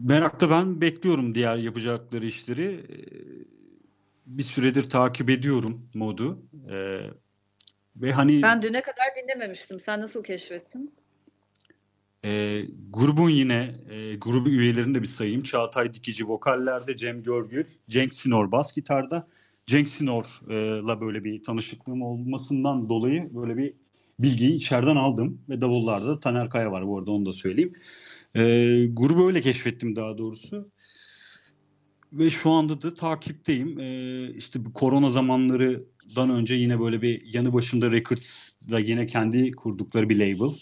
merakla 0.00 0.50
ben 0.50 0.80
bekliyorum 0.80 1.34
diğer 1.34 1.56
yapacakları 1.56 2.26
işleri. 2.26 2.64
E, 2.64 2.96
bir 4.28 4.42
süredir 4.42 4.84
takip 4.84 5.30
ediyorum 5.30 5.88
modu. 5.94 6.42
E, 6.70 6.76
ve 7.96 8.12
hani 8.12 8.42
Ben 8.42 8.62
düne 8.62 8.82
kadar 8.82 9.06
dinlememiştim. 9.22 9.80
Sen 9.80 10.00
nasıl 10.00 10.22
keşfettin? 10.22 10.94
E, 12.24 12.62
grubun 12.90 13.30
yine 13.30 13.74
e, 13.90 14.14
grubu 14.14 14.48
üyelerini 14.48 14.94
de 14.94 15.02
bir 15.02 15.06
sayayım. 15.06 15.42
Çağatay 15.42 15.94
Dikici 15.94 16.28
vokallerde, 16.28 16.96
Cem 16.96 17.22
Görgül, 17.22 17.64
Cenk 17.88 18.14
Sinor 18.14 18.52
bas 18.52 18.72
gitarda. 18.72 19.28
Cenk 19.66 19.88
Sinor'la 19.88 21.00
böyle 21.00 21.24
bir 21.24 21.42
tanışıklığım 21.42 22.02
olmasından 22.02 22.88
dolayı 22.88 23.34
böyle 23.34 23.56
bir 23.56 23.74
bilgiyi 24.18 24.54
içeriden 24.54 24.96
aldım. 24.96 25.42
Ve 25.48 25.60
davullarda 25.60 26.06
da 26.06 26.20
Taner 26.20 26.50
Kaya 26.50 26.72
var 26.72 26.86
bu 26.86 26.98
arada 26.98 27.10
onu 27.10 27.26
da 27.26 27.32
söyleyeyim. 27.32 27.72
E, 28.34 28.42
grubu 28.92 29.26
öyle 29.26 29.40
keşfettim 29.40 29.96
daha 29.96 30.18
doğrusu. 30.18 30.70
Ve 32.12 32.30
şu 32.30 32.50
anda 32.50 32.82
da 32.82 32.94
takipteyim. 32.94 33.80
E, 33.80 34.30
işte 34.36 34.64
bu 34.64 34.72
korona 34.72 35.08
zamanlarından 35.08 36.30
önce 36.30 36.54
yine 36.54 36.80
böyle 36.80 37.02
bir 37.02 37.34
yanı 37.34 37.52
başımda 37.52 37.90
Records'la 37.90 38.78
yine 38.78 39.06
kendi 39.06 39.52
kurdukları 39.52 40.08
bir 40.08 40.16
label. 40.16 40.58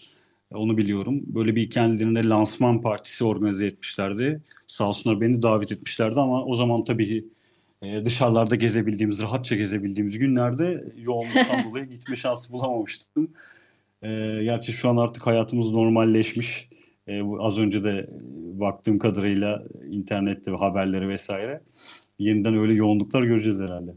Onu 0.54 0.76
biliyorum. 0.76 1.22
Böyle 1.26 1.56
bir 1.56 1.70
kendilerine 1.70 2.28
lansman 2.28 2.82
partisi 2.82 3.24
organize 3.24 3.66
etmişlerdi. 3.66 4.42
Sağ 4.66 4.88
olsunlar 4.88 5.20
beni 5.20 5.42
davet 5.42 5.72
etmişlerdi 5.72 6.20
ama 6.20 6.44
o 6.44 6.54
zaman 6.54 6.84
tabii 6.84 7.24
e, 7.82 8.04
dışarılarda 8.04 8.54
gezebildiğimiz, 8.54 9.22
rahatça 9.22 9.56
gezebildiğimiz 9.56 10.18
günlerde 10.18 10.84
yoğunluktan 10.98 11.64
dolayı 11.70 11.86
gitme 11.86 12.16
şansı 12.16 12.52
bulamamıştım. 12.52 13.28
E, 14.02 14.08
gerçi 14.42 14.72
şu 14.72 14.88
an 14.88 14.96
artık 14.96 15.26
hayatımız 15.26 15.70
normalleşmiş. 15.70 16.68
E, 17.08 17.22
az 17.40 17.58
önce 17.58 17.84
de 17.84 18.10
baktığım 18.60 18.98
kadarıyla 18.98 19.62
internette 19.86 20.52
ve 20.52 20.56
haberleri 20.56 21.08
vesaire. 21.08 21.60
Yeniden 22.18 22.58
öyle 22.58 22.74
yoğunluklar 22.74 23.22
göreceğiz 23.22 23.60
herhalde. 23.60 23.90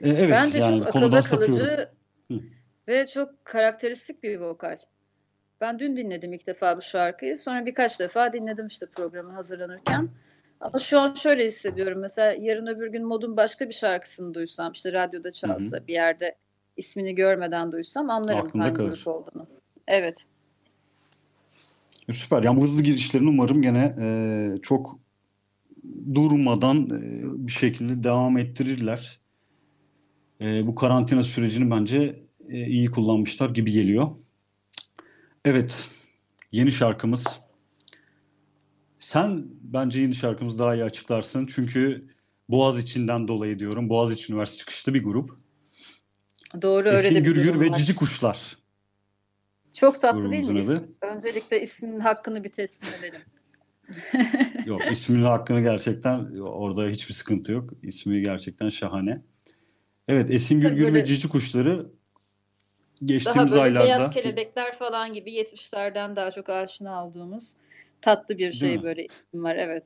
E, 0.00 0.10
evet 0.10 0.30
Bence 0.30 0.58
yani 0.58 0.82
çok 0.82 0.92
konudan 0.92 1.18
akılda 1.18 1.22
sapıyorum. 1.22 1.58
kalıcı 1.58 1.88
Hı. 2.30 2.40
ve 2.88 3.06
çok 3.06 3.44
karakteristik 3.44 4.22
bir 4.22 4.38
vokal. 4.38 4.76
Ben 5.60 5.78
dün 5.78 5.96
dinledim 5.96 6.32
ilk 6.32 6.46
defa 6.46 6.76
bu 6.76 6.82
şarkıyı. 6.82 7.38
Sonra 7.38 7.66
birkaç 7.66 8.00
defa 8.00 8.32
dinledim 8.32 8.66
işte 8.66 8.86
programı 8.96 9.32
hazırlanırken. 9.32 10.08
Ama 10.60 10.78
şu 10.78 10.98
an 10.98 11.14
şöyle 11.14 11.46
hissediyorum. 11.46 12.00
Mesela 12.00 12.32
yarın 12.40 12.66
öbür 12.66 12.86
gün 12.86 13.04
modun 13.04 13.36
başka 13.36 13.68
bir 13.68 13.74
şarkısını 13.74 14.34
duysam, 14.34 14.72
işte 14.72 14.92
radyoda 14.92 15.32
çalsa, 15.32 15.86
bir 15.86 15.92
yerde 15.92 16.36
ismini 16.76 17.14
görmeden 17.14 17.72
duysam 17.72 18.10
anlarım 18.10 18.46
Aklında 18.46 18.64
hangi 18.64 18.76
grup 18.76 19.06
olduğunu. 19.06 19.46
Evet. 19.88 20.26
Süper. 22.12 22.42
Yani 22.42 22.60
bu 22.60 22.62
hızlı 22.62 22.82
girişlerini 22.82 23.28
umarım 23.28 23.62
gene 23.62 23.96
e, 24.00 24.56
çok 24.62 24.98
durmadan 26.14 26.90
e, 26.90 27.46
bir 27.46 27.52
şekilde 27.52 28.04
devam 28.04 28.38
ettirirler. 28.38 29.20
E, 30.40 30.66
bu 30.66 30.74
karantina 30.74 31.22
sürecini 31.22 31.70
bence 31.70 32.22
e, 32.48 32.66
iyi 32.66 32.90
kullanmışlar 32.90 33.50
gibi 33.50 33.72
geliyor. 33.72 34.10
Evet. 35.44 35.88
Yeni 36.52 36.72
şarkımız. 36.72 37.40
Sen 38.98 39.44
bence 39.62 40.00
yeni 40.02 40.14
şarkımızı 40.14 40.58
daha 40.58 40.74
iyi 40.74 40.84
açıklarsın. 40.84 41.46
Çünkü 41.46 42.08
Boğaz 42.48 42.78
içinden 42.78 43.28
dolayı 43.28 43.58
diyorum. 43.58 43.88
Boğaziçi 43.88 44.32
Üniversitesi 44.32 44.58
çıkışlı 44.58 44.94
bir 44.94 45.04
grup. 45.04 45.38
Doğru 46.62 46.88
öyle 46.88 47.06
Esin 47.06 47.14
de 47.16 47.20
bir 47.20 47.24
Gürgür 47.24 47.60
ve 47.60 47.70
var. 47.70 47.78
Cici 47.78 47.94
Kuşlar. 47.94 48.58
Çok 49.74 50.00
tatlı 50.00 50.30
değil 50.30 50.50
mi 50.50 50.62
adı. 50.62 50.88
Öncelikle 51.00 51.60
isminin 51.62 52.00
hakkını 52.00 52.44
bir 52.44 52.48
teslim 52.48 52.90
edelim. 52.98 53.20
Yok 54.66 54.80
isminin 54.92 55.22
hakkını 55.22 55.60
gerçekten 55.60 56.38
orada 56.40 56.88
hiçbir 56.88 57.14
sıkıntı 57.14 57.52
yok. 57.52 57.70
İsmi 57.82 58.22
gerçekten 58.22 58.68
şahane. 58.68 59.22
Evet 60.08 60.30
Esin 60.30 60.62
böyle- 60.62 60.92
ve 60.94 61.04
Cici 61.04 61.28
Kuşları 61.28 61.78
Daha 61.78 61.86
geçtiğimiz 63.04 63.52
böyle 63.52 63.62
aylarda 63.62 63.84
beyaz 63.84 64.14
kelebekler 64.14 64.78
falan 64.78 65.14
gibi 65.14 65.32
70'lerden 65.32 66.16
daha 66.16 66.30
çok 66.30 66.48
aşina 66.48 67.06
olduğumuz 67.06 67.54
tatlı 68.00 68.38
bir 68.38 68.52
şey 68.52 68.82
böyle 68.82 69.06
isim 69.06 69.44
var. 69.44 69.56
Evet. 69.56 69.84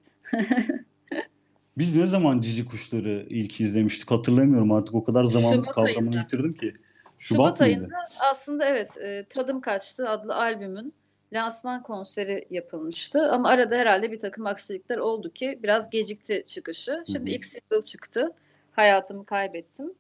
biz 1.78 1.96
ne 1.96 2.06
zaman 2.06 2.40
Cici 2.40 2.64
Kuşları 2.64 3.26
ilk 3.30 3.60
izlemiştik 3.60 4.10
hatırlamıyorum 4.10 4.72
artık 4.72 4.94
o 4.94 5.04
kadar 5.04 5.24
zaman 5.24 5.62
kavramını 5.62 6.16
yitirdim 6.16 6.54
ki. 6.54 6.74
Şubat, 7.18 7.38
Şubat, 7.46 7.60
mıydı? 7.60 7.72
ayında 7.72 7.96
aslında 8.30 8.64
evet 8.64 8.98
e, 8.98 9.26
Tadım 9.30 9.60
Kaçtı 9.60 10.08
adlı 10.08 10.34
albümün 10.34 10.94
lansman 11.32 11.82
konseri 11.82 12.46
yapılmıştı. 12.50 13.32
Ama 13.32 13.48
arada 13.48 13.76
herhalde 13.76 14.12
bir 14.12 14.18
takım 14.18 14.46
aksilikler 14.46 14.98
oldu 14.98 15.32
ki 15.32 15.60
biraz 15.62 15.90
gecikti 15.90 16.44
çıkışı. 16.48 17.04
Şimdi 17.12 17.30
ilk 17.30 17.44
single 17.44 17.82
çıktı. 17.82 18.32
Hayatımı 18.72 19.26
kaybettim. 19.26 19.94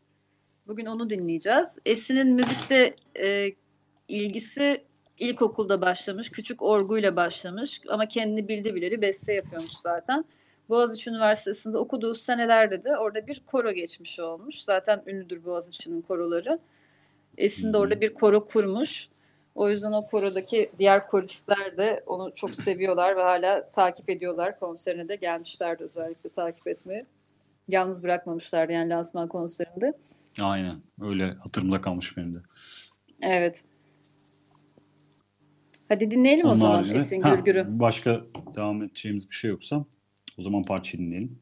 Bugün 0.66 0.86
onu 0.86 1.10
dinleyeceğiz. 1.10 1.78
Esin'in 1.86 2.34
müzikte 2.34 2.94
e, 3.20 3.48
ilgisi 4.08 4.84
ilkokulda 5.18 5.80
başlamış. 5.82 6.30
Küçük 6.30 6.62
orguyla 6.62 7.16
başlamış. 7.16 7.80
Ama 7.88 8.08
kendini 8.08 8.48
bildi 8.48 8.74
bileli 8.74 9.02
beste 9.02 9.32
yapıyormuş 9.32 9.76
zaten. 9.82 10.24
Boğaziçi 10.68 11.10
Üniversitesi'nde 11.10 11.78
okuduğu 11.78 12.14
senelerde 12.14 12.84
de 12.84 12.96
orada 12.98 13.26
bir 13.26 13.42
koro 13.46 13.72
geçmişi 13.72 14.22
olmuş. 14.22 14.60
Zaten 14.60 15.02
ünlüdür 15.06 15.44
Boğaziçi'nin 15.44 16.02
koroları. 16.02 16.58
Esin 17.38 17.72
de 17.72 17.76
orada 17.78 18.00
bir 18.00 18.14
koro 18.14 18.44
kurmuş. 18.44 19.08
O 19.54 19.70
yüzden 19.70 19.92
o 19.92 20.06
korodaki 20.06 20.70
diğer 20.78 21.06
koristler 21.06 21.76
de 21.76 22.02
onu 22.06 22.32
çok 22.34 22.54
seviyorlar 22.54 23.16
ve 23.16 23.22
hala 23.22 23.70
takip 23.70 24.10
ediyorlar. 24.10 24.58
Konserine 24.60 25.08
de 25.08 25.16
gelmişlerdi 25.16 25.84
özellikle 25.84 26.28
takip 26.30 26.68
etmeye. 26.68 27.06
Yalnız 27.68 28.02
bırakmamışlardı 28.02 28.72
yani 28.72 28.90
lansman 28.90 29.28
konserinde. 29.28 29.92
Aynen 30.40 30.76
öyle 31.00 31.24
hatırımda 31.32 31.80
kalmış 31.80 32.16
benim 32.16 32.34
de. 32.34 32.38
Evet. 33.22 33.64
Hadi 35.88 36.10
dinleyelim 36.10 36.46
o 36.46 36.48
Onun 36.48 36.58
zaman 36.58 36.74
haricinde- 36.76 36.98
Esin 36.98 37.22
Gürgür'ü. 37.22 37.66
başka 37.68 38.20
devam 38.56 38.82
edeceğimiz 38.82 39.30
bir 39.30 39.34
şey 39.34 39.50
yoksa 39.50 39.84
o 40.38 40.42
zaman 40.42 40.62
parçayı 40.62 41.02
dinleyelim. 41.04 41.38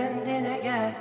kendine 0.00 0.56
gel 0.62 0.94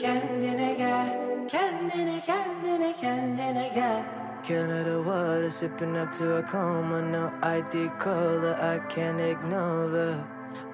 Kendine 0.00 0.70
gel 0.80 1.06
Kendine 1.52 2.20
kendine 2.28 2.92
kendine 3.00 3.74
gel 3.74 4.04
Canada 4.44 5.02
water 5.02 5.50
sipping 5.50 5.96
up 5.96 6.12
to 6.12 6.36
a 6.36 6.42
coma 6.42 7.02
No 7.02 7.32
ID 7.42 7.88
caller, 7.98 8.56
I 8.60 8.78
can't 8.88 9.20
ignore 9.20 10.24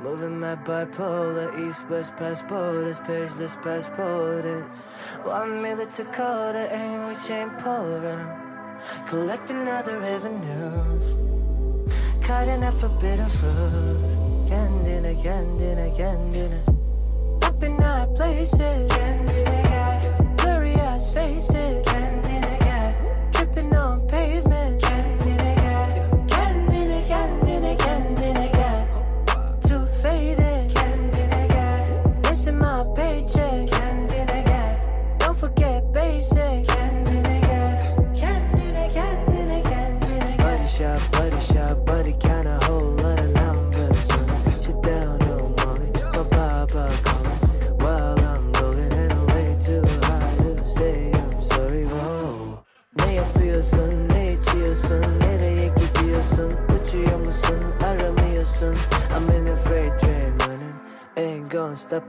Moving 0.01 0.39
my 0.39 0.55
bipolar, 0.57 1.49
east 1.67 1.89
west 1.89 2.17
past 2.17 2.47
pageless 2.47 3.57
past 3.57 3.95
borders. 3.97 4.85
One 5.25 5.63
million 5.63 5.89
to 5.91 6.05
quarter, 6.05 6.67
and 6.71 7.09
we 7.09 7.15
chain 7.27 7.51
pouring. 7.59 8.29
Collecting 9.07 9.67
other 9.69 9.99
revenues, 9.99 11.05
cutting 12.23 12.63
out 12.63 12.75
forbidden 12.75 13.29
fruit. 13.29 14.14
Kendine, 14.49 15.15
kendine, 15.23 15.91
kendine. 15.97 16.61
Up 17.43 17.63
in 17.63 17.79
high 17.81 18.07
places, 18.15 18.91
kendine 18.93 19.63
gel. 19.69 20.35
Blurry 20.37 20.75
eyes 20.75 21.13
faces, 21.13 21.85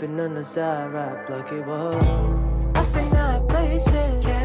it 0.04 0.20
on 0.20 0.36
the 0.36 0.44
side, 0.44 0.94
right 0.94 1.26
block 1.26 1.52
it, 1.52 1.66
whoa. 1.66 2.72
Up 2.76 2.96
in 2.96 3.10
high 3.10 3.42
places, 3.50 4.24
kendine 4.24 4.45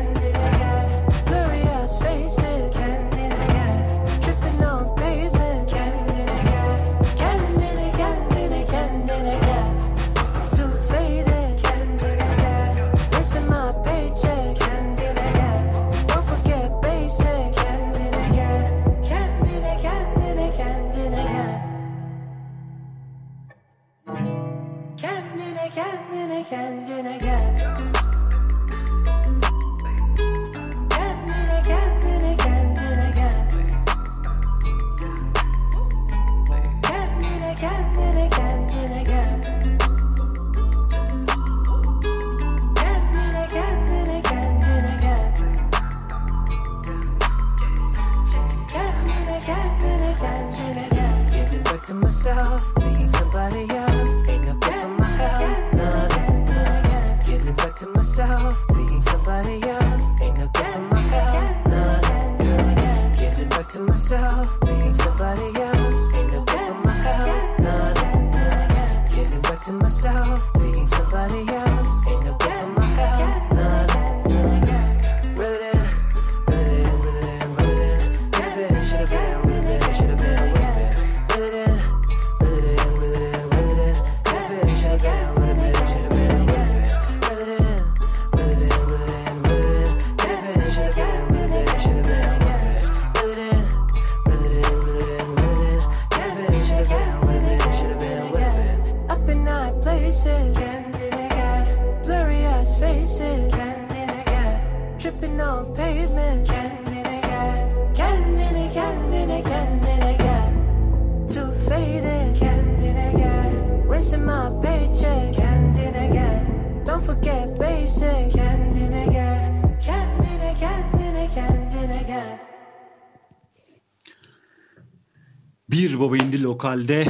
Baba 126.01 126.17
İndi 126.17 126.43
Lokal'de 126.43 127.05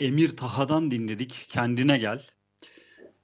Emir 0.00 0.36
Taha'dan 0.36 0.90
dinledik. 0.90 1.46
Kendine 1.48 1.98
gel. 1.98 2.22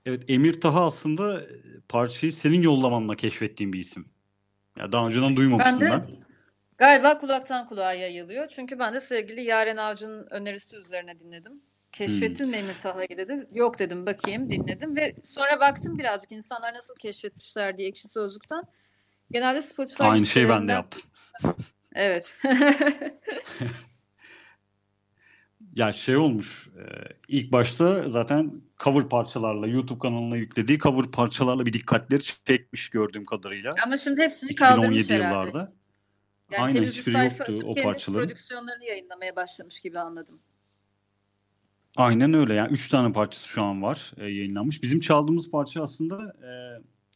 Evet 0.07 0.25
Emir 0.29 0.61
Taha 0.61 0.87
aslında 0.87 1.41
e, 1.41 1.47
parçayı 1.89 2.33
senin 2.33 2.63
yollamanla 2.63 3.15
keşfettiğim 3.15 3.73
bir 3.73 3.79
isim. 3.79 4.09
Ya 4.79 4.93
daha 4.93 5.07
önceden 5.07 5.37
duymamıştım 5.37 5.81
Ben 5.81 5.91
ben. 5.91 6.01
de 6.01 6.05
galiba 6.79 7.19
kulaktan 7.19 7.67
kulağa 7.67 7.93
yayılıyor. 7.93 8.49
Çünkü 8.49 8.79
ben 8.79 8.95
de 8.95 9.01
sevgili 9.01 9.45
Yaren 9.45 9.77
Avcı'nın 9.77 10.27
önerisi 10.31 10.77
üzerine 10.77 11.19
dinledim. 11.19 11.53
Keşfettin 11.93 12.49
mi 12.49 12.57
Emir 12.57 12.79
Taha'yı 12.79 13.17
dedi. 13.17 13.49
Yok 13.53 13.79
dedim 13.79 14.07
bakayım 14.07 14.51
dinledim 14.51 14.97
ve 14.97 15.15
sonra 15.23 15.61
baktım 15.61 15.99
birazcık 15.99 16.33
insanlar 16.33 16.75
nasıl 16.75 16.95
keşfetmişler 16.95 17.79
diye 17.79 17.89
ekşi 17.89 18.09
sözlükten. 18.09 18.63
Genelde 19.31 19.63
Spotify 19.63 20.03
Aynı 20.03 20.27
şey 20.27 20.49
ben 20.49 20.69
de 20.69 20.73
yaptım. 20.73 21.03
Evet. 21.95 22.37
Ya 25.75 25.93
şey 25.93 26.17
olmuş. 26.17 26.69
e, 26.79 26.83
ilk 27.29 27.53
başta 27.53 28.09
zaten 28.09 28.53
cover 28.79 29.09
parçalarla 29.09 29.67
YouTube 29.67 29.99
kanalına 29.99 30.37
yüklediği 30.37 30.79
cover 30.79 31.11
parçalarla 31.11 31.67
bir 31.67 31.73
dikkatleri 31.73 32.23
çekmiş 32.23 32.89
gördüğüm 32.89 33.25
kadarıyla. 33.25 33.73
Ama 33.85 33.97
şimdi 33.97 34.23
hepsini 34.23 34.55
kaldırmış 34.55 35.01
2017 35.05 35.15
herhalde. 35.15 35.49
yıllarda. 35.49 35.73
Yani 36.51 36.63
Aynen 36.63 36.83
hiçbiri 36.83 37.25
yoktu 37.25 37.61
o 37.65 37.75
parçaların. 37.75 38.25
prodüksiyonlarını 38.25 38.85
yayınlamaya 38.85 39.37
başlamış 39.37 39.81
gibi 39.81 39.99
anladım. 39.99 40.41
Aynen 41.97 42.35
öyle. 42.35 42.55
Yani 42.55 42.73
3 42.73 42.89
tane 42.89 43.13
parçası 43.13 43.49
şu 43.49 43.63
an 43.63 43.83
var 43.83 44.13
e, 44.17 44.25
yayınlanmış. 44.25 44.83
Bizim 44.83 45.01
çaldığımız 45.01 45.51
parça 45.51 45.83
aslında 45.83 46.37
e, 46.43 46.51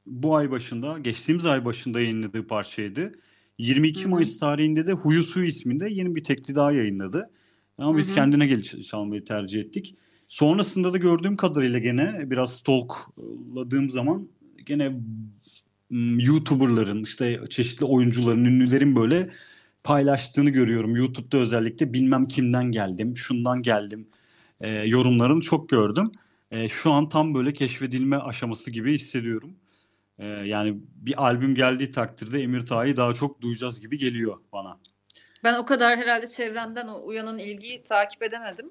bu 0.06 0.36
ay 0.36 0.50
başında, 0.50 0.98
geçtiğimiz 0.98 1.46
ay 1.46 1.64
başında 1.64 2.00
yayınladığı 2.00 2.46
parçaydı. 2.46 3.12
22 3.58 4.00
Hı 4.00 4.04
hı. 4.04 4.10
Mayıs 4.10 4.40
tarihinde 4.40 4.86
de 4.86 4.92
Huyu 4.92 5.22
Su 5.22 5.44
isminde 5.44 5.88
yeni 5.88 6.14
bir 6.14 6.24
tekli 6.24 6.54
daha 6.54 6.72
yayınladı. 6.72 7.30
Ama 7.78 7.96
biz 7.98 8.08
Hı 8.08 8.10
hı. 8.10 8.14
kendine 8.14 8.46
gel 8.46 8.62
çalmayı 8.62 9.24
tercih 9.24 9.60
ettik. 9.60 9.94
Sonrasında 10.28 10.92
da 10.92 10.98
gördüğüm 10.98 11.36
kadarıyla 11.36 11.78
gene 11.78 12.30
biraz 12.30 12.56
stalkladığım 12.56 13.90
zaman 13.90 14.28
gene 14.66 14.92
YouTuber'ların 16.18 17.02
işte 17.02 17.40
çeşitli 17.50 17.86
oyuncuların, 17.86 18.44
ünlülerin 18.44 18.96
böyle 18.96 19.30
paylaştığını 19.84 20.50
görüyorum. 20.50 20.96
YouTube'da 20.96 21.38
özellikle 21.38 21.92
bilmem 21.92 22.28
kimden 22.28 22.64
geldim, 22.64 23.16
şundan 23.16 23.62
geldim 23.62 24.06
e, 24.60 24.68
yorumlarını 24.70 25.40
çok 25.40 25.68
gördüm. 25.68 26.12
E, 26.50 26.68
şu 26.68 26.92
an 26.92 27.08
tam 27.08 27.34
böyle 27.34 27.52
keşfedilme 27.52 28.16
aşaması 28.16 28.70
gibi 28.70 28.94
hissediyorum. 28.94 29.50
E, 30.18 30.26
yani 30.26 30.78
bir 30.96 31.24
albüm 31.24 31.54
geldiği 31.54 31.90
takdirde 31.90 32.42
Emir 32.42 32.60
Taha'yı 32.60 32.96
daha 32.96 33.12
çok 33.12 33.40
duyacağız 33.40 33.80
gibi 33.80 33.98
geliyor 33.98 34.38
bana. 34.52 34.78
Ben 35.44 35.54
o 35.54 35.66
kadar 35.66 35.98
herhalde 35.98 36.26
çevremden 36.26 36.88
o 36.88 37.06
uyanan 37.06 37.38
ilgiyi 37.38 37.84
takip 37.84 38.22
edemedim. 38.22 38.70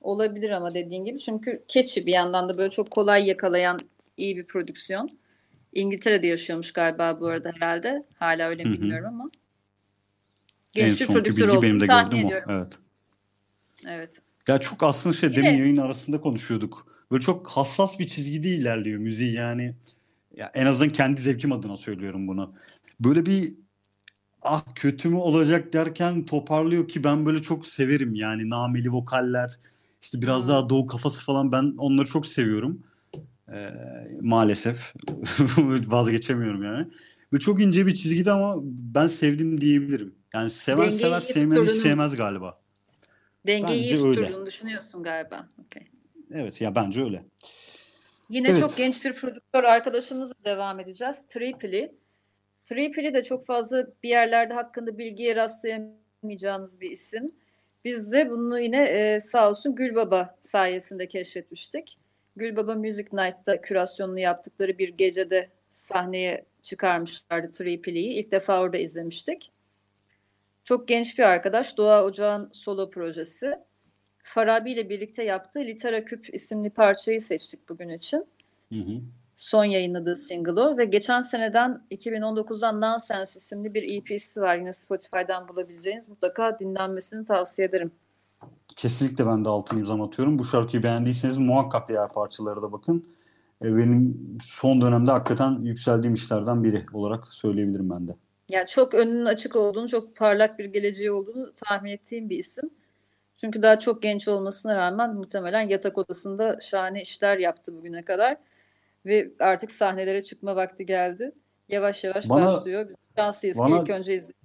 Olabilir 0.00 0.50
ama 0.50 0.74
dediğin 0.74 1.04
gibi. 1.04 1.18
Çünkü 1.18 1.62
keçi 1.68 2.06
bir 2.06 2.12
yandan 2.12 2.48
da 2.48 2.58
böyle 2.58 2.70
çok 2.70 2.90
kolay 2.90 3.26
yakalayan 3.26 3.78
iyi 4.16 4.36
bir 4.36 4.46
prodüksiyon. 4.46 5.08
İngiltere'de 5.72 6.26
yaşıyormuş 6.26 6.72
galiba 6.72 7.20
bu 7.20 7.26
arada 7.26 7.52
herhalde. 7.54 8.04
Hala 8.18 8.48
öyle 8.48 8.64
mi 8.64 8.70
Hı 8.70 8.74
hı. 8.74 8.80
bilmiyorum 8.80 9.06
ama. 9.08 9.30
En 10.76 10.88
Genç 10.88 11.00
bir 11.00 11.06
prodüktör 11.06 11.48
olduğunu 11.48 11.80
de 11.80 11.86
tahmin 11.86 12.10
gördüm 12.10 12.24
o. 12.24 12.26
ediyorum. 12.28 12.48
Evet. 12.50 12.78
Evet. 13.86 14.22
Ya 14.48 14.58
çok 14.58 14.82
aslında 14.82 15.16
şey 15.16 15.28
Yine- 15.28 15.36
demin 15.36 15.58
yayın 15.58 15.76
arasında 15.76 16.20
konuşuyorduk. 16.20 16.86
Böyle 17.12 17.22
çok 17.22 17.48
hassas 17.50 17.98
bir 17.98 18.06
çizgide 18.06 18.48
ilerliyor 18.48 18.98
müziği 19.00 19.34
yani. 19.34 19.74
Ya 20.36 20.50
en 20.54 20.66
azından 20.66 20.92
kendi 20.92 21.20
zevkim 21.20 21.52
adına 21.52 21.76
söylüyorum 21.76 22.28
bunu. 22.28 22.54
Böyle 23.00 23.26
bir 23.26 23.52
ah 24.44 24.64
kötü 24.74 25.08
mü 25.08 25.16
olacak 25.16 25.72
derken 25.72 26.24
toparlıyor 26.24 26.88
ki 26.88 27.04
ben 27.04 27.26
böyle 27.26 27.42
çok 27.42 27.66
severim 27.66 28.14
yani 28.14 28.50
nameli 28.50 28.92
vokaller 28.92 29.58
işte 30.02 30.22
biraz 30.22 30.48
daha 30.48 30.68
doğu 30.68 30.86
kafası 30.86 31.24
falan 31.24 31.52
ben 31.52 31.74
onları 31.78 32.06
çok 32.06 32.26
seviyorum. 32.26 32.82
Ee, 33.52 33.70
maalesef 34.20 34.94
vazgeçemiyorum 35.86 36.62
yani. 36.64 36.86
Ve 37.32 37.38
çok 37.38 37.62
ince 37.62 37.86
bir 37.86 37.94
çizgide 37.94 38.32
ama 38.32 38.56
ben 38.94 39.06
sevdim 39.06 39.60
diyebilirim. 39.60 40.14
Yani 40.34 40.50
seven 40.50 40.78
Dengeyi 40.78 40.98
sever 40.98 41.20
iyi 41.20 41.24
tutturduğunu- 41.50 41.70
sevmez 41.70 42.16
galiba. 42.16 42.60
Dengeyi 43.46 43.78
iyi 43.84 43.92
Bence 43.92 44.06
öyle. 44.06 44.20
tutturduğunu 44.20 44.46
düşünüyorsun 44.46 45.02
galiba. 45.02 45.48
Okey. 45.66 45.82
Evet 46.30 46.60
ya 46.60 46.74
bence 46.74 47.04
öyle. 47.04 47.24
Yine 48.30 48.48
Evet. 48.48 48.60
çok 48.60 48.76
genç 48.76 49.04
bir 49.04 49.14
prodüktör 49.14 49.64
arkadaşımızla 49.64 50.34
devam 50.44 50.80
edeceğiz. 50.80 51.16
Tripoli. 51.28 51.94
Tripoli 52.64 53.14
de 53.14 53.24
çok 53.24 53.46
fazla 53.46 53.86
bir 54.02 54.08
yerlerde 54.08 54.54
hakkında 54.54 54.98
bilgiye 54.98 55.36
rastlayamayacağınız 55.36 56.80
bir 56.80 56.90
isim. 56.90 57.34
Biz 57.84 58.12
de 58.12 58.30
bunu 58.30 58.60
yine 58.60 58.82
e, 58.84 59.20
sağ 59.20 59.50
olsun 59.50 59.74
Gülbaba 59.74 60.36
sayesinde 60.40 61.08
keşfetmiştik. 61.08 61.98
Gülbaba 62.36 62.74
Music 62.74 63.08
Night'ta 63.12 63.60
kürasyonunu 63.60 64.20
yaptıkları 64.20 64.78
bir 64.78 64.88
gecede 64.88 65.50
sahneye 65.70 66.44
çıkarmışlardı 66.62 67.50
Tripoli'yi. 67.50 68.14
İlk 68.14 68.32
defa 68.32 68.60
orada 68.60 68.76
izlemiştik. 68.76 69.52
Çok 70.64 70.88
genç 70.88 71.18
bir 71.18 71.22
arkadaş. 71.22 71.76
Doğa 71.76 72.04
Ocağ'ın 72.04 72.50
solo 72.52 72.90
projesi. 72.90 73.58
Farabi 74.22 74.72
ile 74.72 74.88
birlikte 74.88 75.24
yaptığı 75.24 75.60
Litera 75.60 76.04
Küp 76.04 76.34
isimli 76.34 76.70
parçayı 76.70 77.20
seçtik 77.20 77.68
bugün 77.68 77.88
için. 77.88 78.26
Hı 78.72 78.78
hı. 78.78 79.00
Son 79.36 79.64
yayınladığı 79.64 80.16
single 80.16 80.60
o 80.60 80.78
ve 80.78 80.84
geçen 80.84 81.20
seneden 81.20 81.82
2019'dan 81.90 82.80
Nonsense 82.80 83.38
isimli 83.38 83.74
bir 83.74 83.96
EP'si 83.96 84.40
var. 84.40 84.56
Yine 84.56 84.72
Spotify'dan 84.72 85.48
bulabileceğiniz 85.48 86.08
mutlaka 86.08 86.58
dinlenmesini 86.58 87.24
tavsiye 87.24 87.68
ederim. 87.68 87.92
Kesinlikle 88.76 89.26
ben 89.26 89.44
de 89.44 89.48
altını 89.48 89.78
imzam 89.78 90.02
atıyorum. 90.02 90.38
Bu 90.38 90.44
şarkıyı 90.44 90.82
beğendiyseniz 90.82 91.38
muhakkak 91.38 91.88
diğer 91.88 92.08
parçalara 92.08 92.62
da 92.62 92.72
bakın. 92.72 93.06
E, 93.62 93.76
Benim 93.76 94.18
son 94.44 94.80
dönemde 94.80 95.10
hakikaten 95.10 95.58
yükseldiğim 95.62 96.14
işlerden 96.14 96.64
biri 96.64 96.86
olarak 96.92 97.32
söyleyebilirim 97.32 97.90
ben 97.90 98.08
de. 98.08 98.12
Yani 98.50 98.66
çok 98.66 98.94
önünün 98.94 99.24
açık 99.24 99.56
olduğunu, 99.56 99.88
çok 99.88 100.16
parlak 100.16 100.58
bir 100.58 100.64
geleceği 100.64 101.10
olduğunu 101.10 101.52
tahmin 101.54 101.90
ettiğim 101.90 102.30
bir 102.30 102.38
isim. 102.38 102.70
Çünkü 103.36 103.62
daha 103.62 103.78
çok 103.78 104.02
genç 104.02 104.28
olmasına 104.28 104.76
rağmen 104.76 105.14
muhtemelen 105.14 105.60
yatak 105.60 105.98
odasında 105.98 106.58
şahane 106.60 107.02
işler 107.02 107.38
yaptı 107.38 107.76
bugüne 107.76 108.04
kadar. 108.04 108.36
Ve 109.06 109.32
artık 109.40 109.72
sahnelere 109.72 110.22
çıkma 110.22 110.56
vakti 110.56 110.86
geldi. 110.86 111.32
Yavaş 111.68 112.04
yavaş 112.04 112.28
Bana- 112.30 112.46
başlıyor. 112.46 112.88
Biz 112.88 112.96
şanslıyız 113.16 113.56
ki 113.56 113.60
bana- 113.62 113.80
ilk 113.82 113.90
önce 113.90 114.14
izledik. 114.14 114.36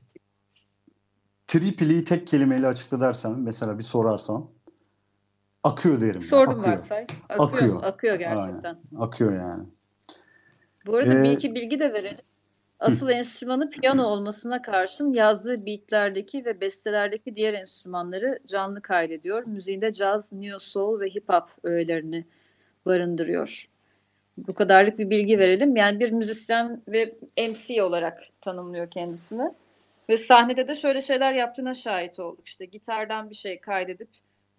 Tripli'yi 1.47 2.03
tek 2.03 2.27
kelimeyle 2.27 2.67
açıkla 2.67 3.01
dersen 3.01 3.39
mesela 3.39 3.77
bir 3.77 3.83
sorarsan 3.83 4.49
akıyor 5.63 6.01
derim. 6.01 6.21
Sordum 6.21 6.59
akıyor. 6.59 6.73
varsay. 6.73 7.07
Akıyor, 7.29 7.49
Akıyor. 7.53 7.83
Akıyor 7.83 8.15
gerçekten. 8.15 8.77
Akıyor 8.99 9.33
yani. 9.35 9.63
Bu 10.85 10.95
arada 10.95 11.23
bir 11.23 11.29
Ee, 11.29 11.33
iki 11.33 11.55
bilgi 11.55 11.79
de 11.79 11.93
verelim. 11.93 12.25
Asıl 12.79 13.09
enstrümanı 13.09 13.69
piyano 13.69 14.03
olmasına 14.03 14.61
karşın 14.61 15.13
yazdığı 15.13 15.65
beatlerdeki 15.65 16.45
ve 16.45 16.61
bestelerdeki 16.61 17.35
diğer 17.35 17.53
enstrümanları 17.53 18.39
canlı 18.47 18.81
kaydediyor. 18.81 19.43
Müziğinde 19.43 19.91
caz, 19.93 20.33
neo 20.33 20.59
soul 20.59 20.99
ve 20.99 21.09
hip 21.09 21.29
hop 21.29 21.49
öğelerini 21.63 22.25
barındırıyor. 22.85 23.65
Bu 24.47 24.53
kadarlık 24.53 24.99
bir 24.99 25.09
bilgi 25.09 25.39
verelim. 25.39 25.75
Yani 25.75 25.99
bir 25.99 26.11
müzisyen 26.11 26.81
ve 26.87 27.15
MC 27.37 27.83
olarak 27.83 28.23
tanımlıyor 28.41 28.89
kendisini. 28.89 29.51
Ve 30.09 30.17
sahnede 30.17 30.67
de 30.67 30.75
şöyle 30.75 31.01
şeyler 31.01 31.33
yaptığına 31.33 31.73
şahit 31.73 32.19
olduk. 32.19 32.47
İşte 32.47 32.65
gitardan 32.65 33.29
bir 33.29 33.35
şey 33.35 33.59
kaydedip 33.59 34.09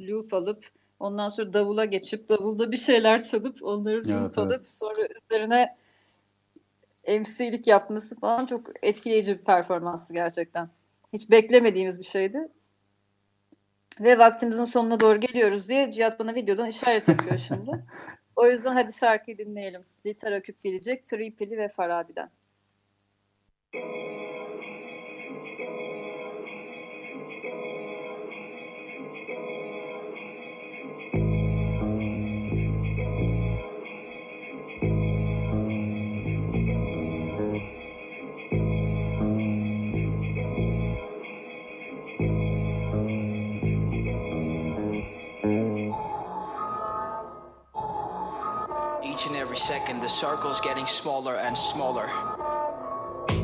loop 0.00 0.34
alıp 0.34 0.66
ondan 1.00 1.28
sonra 1.28 1.52
davula 1.52 1.84
geçip 1.84 2.28
davulda 2.28 2.72
bir 2.72 2.76
şeyler 2.76 3.24
çalıp 3.24 3.62
onları 3.62 3.96
Evet, 3.96 4.08
loop 4.08 4.18
evet. 4.18 4.38
alıp 4.38 4.70
sonra 4.70 5.08
üzerine 5.30 5.76
MC'lik 7.08 7.66
yapması 7.66 8.20
falan 8.20 8.46
çok 8.46 8.70
etkileyici 8.82 9.38
bir 9.38 9.44
performanstı 9.44 10.14
gerçekten. 10.14 10.68
Hiç 11.12 11.30
beklemediğimiz 11.30 11.98
bir 11.98 12.04
şeydi. 12.04 12.48
Ve 14.00 14.18
vaktimizin 14.18 14.64
sonuna 14.64 15.00
doğru 15.00 15.20
geliyoruz 15.20 15.68
diye 15.68 15.90
Cihat 15.90 16.18
bana 16.18 16.34
videodan 16.34 16.68
işaret 16.68 17.08
yapıyor 17.08 17.38
şimdi. 17.38 17.84
O 18.36 18.46
yüzden 18.46 18.72
hadi 18.74 18.92
şarkıyı 18.92 19.38
dinleyelim. 19.38 19.84
Litera 20.06 20.40
Küp 20.42 20.62
gelecek. 20.62 21.06
Tripoli 21.06 21.58
ve 21.58 21.68
Farabi'den. 21.68 22.30
Every 49.50 49.58
second, 49.58 50.00
the 50.00 50.08
circle's 50.08 50.60
getting 50.60 50.86
smaller 50.86 51.34
and 51.34 51.58
smaller. 51.58 52.08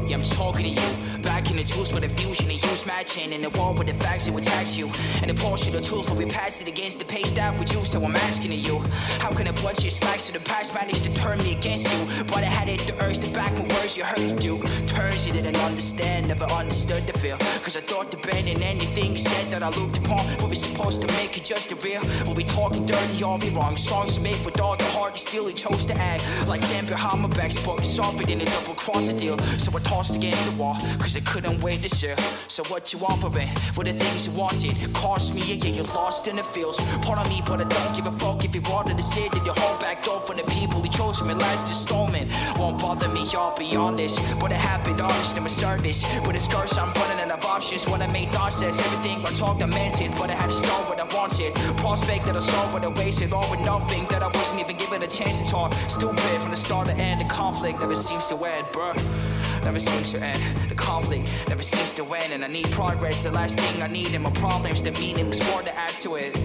Yeah, 0.07 0.19
I'm 0.19 0.23
talking 0.23 0.63
to 0.63 0.81
you. 0.81 1.21
Back 1.23 1.51
in 1.51 1.57
the 1.57 1.65
tools 1.65 1.93
with 1.93 2.05
the 2.05 2.09
fusion 2.09 2.49
and 2.49 2.63
use 2.63 2.87
matching. 2.87 3.33
In 3.33 3.43
the 3.43 3.51
wall 3.51 3.75
with 3.75 3.89
the 3.89 3.95
facts, 3.95 4.29
it 4.29 4.35
would 4.35 4.45
tax 4.45 4.79
you. 4.79 4.89
And 5.21 5.29
the 5.29 5.35
portion 5.35 5.75
of 5.75 5.83
tools 5.83 6.09
will 6.09 6.17
be 6.17 6.27
passed 6.27 6.63
it 6.63 6.69
against 6.69 7.01
the 7.01 7.05
pace 7.05 7.33
that 7.33 7.53
we 7.59 7.67
use. 7.75 7.91
So 7.91 8.05
I'm 8.05 8.15
asking 8.15 8.53
of 8.53 8.61
you, 8.61 8.79
how 9.19 9.33
can 9.33 9.49
a 9.49 9.53
bunch 9.65 9.85
of 9.85 9.91
slacks 9.93 10.29
of 10.29 10.35
the 10.35 10.49
past 10.49 10.75
manage 10.75 11.03
to 11.03 11.13
turn 11.15 11.39
me 11.39 11.53
against 11.53 11.93
you? 11.93 12.25
But 12.27 12.39
I 12.39 12.51
had 12.59 12.69
it 12.69 12.79
the 12.87 12.95
urge 13.05 13.19
to 13.19 13.31
back 13.31 13.53
my 13.55 13.67
words 13.75 13.97
you 13.97 14.05
heard 14.05 14.21
you 14.21 14.37
do. 14.37 14.63
Turns 14.87 15.27
you 15.27 15.33
didn't 15.33 15.57
understand, 15.57 16.29
never 16.29 16.45
understood 16.45 17.05
the 17.09 17.19
feel. 17.19 17.39
Cause 17.65 17.77
I 17.77 17.81
thought 17.81 18.13
the 18.13 18.19
band 18.19 18.49
and 18.49 18.63
anything 18.63 19.11
you 19.13 19.19
said 19.19 19.51
that 19.51 19.65
I 19.65 19.71
looked 19.71 19.99
upon. 19.99 20.21
What 20.39 20.51
we 20.51 20.55
supposed 20.55 21.03
to 21.03 21.09
make 21.15 21.37
it 21.37 21.43
just 21.43 21.73
a 21.73 21.75
real? 21.77 22.03
We'll 22.27 22.37
be 22.37 22.45
talking 22.45 22.87
dirty, 22.87 23.25
all 23.25 23.39
be 23.39 23.49
wrong. 23.49 23.75
Songs 23.75 24.21
made 24.21 24.39
with 24.45 24.61
all 24.61 24.77
the 24.77 24.85
heart, 24.85 25.15
you 25.15 25.19
still 25.19 25.51
chose 25.51 25.85
to 25.87 25.95
act 25.99 26.23
like 26.47 26.61
them 26.69 26.87
behind 26.87 27.23
my 27.23 27.29
back. 27.29 27.51
Spoken 27.51 27.85
softer 27.85 28.25
than 28.25 28.41
a 28.41 28.45
double 28.45 28.75
cross 28.75 29.09
a 29.09 29.19
deal. 29.19 29.37
So 29.59 29.77
I 29.77 29.81
tossed 29.97 30.17
against 30.17 30.45
the 30.45 30.53
wall, 30.61 30.77
cause 30.99 31.17
I 31.17 31.21
couldn't 31.21 31.63
wait 31.63 31.81
to 31.83 31.89
share. 31.89 32.19
So 32.49 32.63
what 32.65 32.93
you 32.93 32.99
offering? 32.99 33.49
What 33.77 33.87
the 33.87 33.95
things 33.95 34.27
you 34.27 34.33
wanted? 34.39 34.77
Cost 34.93 35.35
me, 35.35 35.41
yeah, 35.49 35.65
yeah, 35.65 35.77
you're 35.77 35.93
lost 36.01 36.29
in 36.29 36.37
the 36.37 36.43
fields. 36.43 36.79
Part 37.01 37.19
of 37.19 37.27
me, 37.31 37.41
but 37.47 37.63
I 37.63 37.65
don't 37.65 37.97
give 37.97 38.07
a 38.07 38.13
fuck 38.13 38.45
if 38.45 38.55
you 38.55 38.61
wanted 38.69 38.99
to 38.99 39.03
say 39.03 39.27
that 39.31 39.43
you 39.47 39.55
hold 39.57 39.81
back 39.81 40.07
off 40.07 40.27
from 40.27 40.37
the 40.37 40.43
people 40.59 40.83
who 40.83 40.91
chose 40.91 41.23
me 41.23 41.33
last 41.33 41.67
installment. 41.69 42.31
Won't 42.59 42.79
bother 42.79 43.09
me, 43.09 43.25
I'll 43.35 43.57
be 43.57 43.75
honest. 43.75 44.21
But 44.39 44.53
I 44.53 44.57
been 44.87 45.01
honest 45.01 45.37
in 45.37 45.43
my 45.43 45.49
service. 45.49 46.05
With 46.27 46.37
a 46.37 46.43
curse, 46.53 46.79
I'm 46.79 46.93
running 47.01 47.19
out 47.25 47.39
of 47.39 47.45
options. 47.45 47.89
When 47.89 48.01
I 48.03 48.07
made 48.07 48.31
nonsense, 48.33 48.79
everything 48.79 49.25
I 49.25 49.31
talked, 49.31 49.63
I 49.63 49.67
meant 49.67 50.01
it. 50.01 50.11
But 50.19 50.31
I 50.31 50.35
had 50.35 50.51
to 50.51 50.57
start 50.57 50.89
what 50.89 51.01
I 51.01 51.07
wanted. 51.17 51.55
Prospect 51.79 52.27
that 52.27 52.37
I 52.37 52.41
saw, 52.41 52.71
but 52.73 52.85
I 52.85 52.89
wasted 52.89 53.33
all 53.33 53.43
for 53.43 53.61
nothing. 53.65 54.07
That 54.09 54.23
I 54.23 54.29
wasn't 54.29 54.61
even 54.61 54.77
given 54.77 55.03
a 55.03 55.07
chance 55.07 55.41
to 55.41 55.47
talk. 55.47 55.73
Stupid 55.89 56.41
from 56.43 56.51
the 56.51 56.57
start 56.57 56.87
to 56.89 56.95
end. 56.95 57.21
The 57.23 57.25
conflict 57.25 57.81
never 57.81 57.95
seems 57.95 58.29
to 58.29 58.37
end, 58.45 58.67
bruh. 58.67 59.36
Never 59.67 59.81
seems 59.81 60.13
to 60.13 60.23
end. 60.23 60.71
The 60.71 60.77
conflict 60.77 61.29
never 61.49 61.61
seems 61.61 61.93
to 61.95 62.05
end. 62.15 62.33
And 62.33 62.45
I 62.45 62.47
need 62.47 62.71
progress. 62.71 63.25
The 63.25 63.33
last 63.33 63.59
thing 63.59 63.83
I 63.83 63.89
need 63.89 64.15
in 64.15 64.23
my 64.23 64.31
problems. 64.31 64.81
The 64.81 64.93
meaningless 64.93 65.45
more 65.51 65.61
to 65.63 65.77
add 65.77 65.97
to 66.05 66.15
it. 66.15 66.39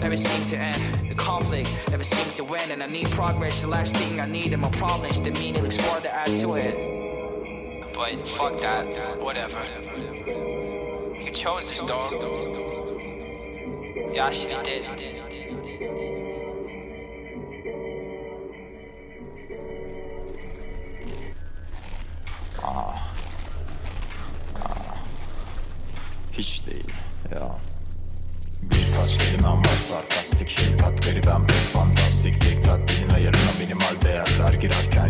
Never 0.00 0.16
seems 0.16 0.50
to 0.50 0.58
end. 0.58 1.08
The 1.08 1.14
conflict 1.14 1.70
never 1.90 2.02
seems 2.02 2.36
to 2.38 2.44
end. 2.56 2.72
And 2.72 2.82
I 2.82 2.88
need 2.88 3.08
progress. 3.12 3.62
The 3.62 3.68
last 3.68 3.94
thing 3.96 4.18
I 4.18 4.26
need 4.26 4.52
in 4.52 4.58
my 4.58 4.70
problems. 4.70 5.20
The 5.20 5.30
meaningless 5.30 5.80
more 5.86 6.00
to 6.00 6.12
add 6.12 6.34
to 6.42 6.54
it. 6.56 7.94
But 7.94 8.26
fuck 8.26 8.60
that. 8.60 9.20
Whatever. 9.20 9.64
You 11.20 11.30
chose 11.30 11.68
this 11.68 11.82
dog. 11.82 12.14
You 14.12 14.18
actually 14.18 14.60
did. 14.64 16.15
Hiç 26.38 26.66
değil 26.66 26.90
ya. 27.34 27.56
Birkaç 29.06 29.24
kelimem 29.24 29.58
var 29.58 29.76
sarkastik. 29.76 30.48
Hilkat 30.48 31.02
garibem 31.02 31.46
pek 31.46 31.72
fantastik. 31.72 32.40
Dikkat 32.40 32.80
bilin 32.88 33.14
ayarına 33.14 33.52
minimal 33.58 34.02
değerler 34.04 34.60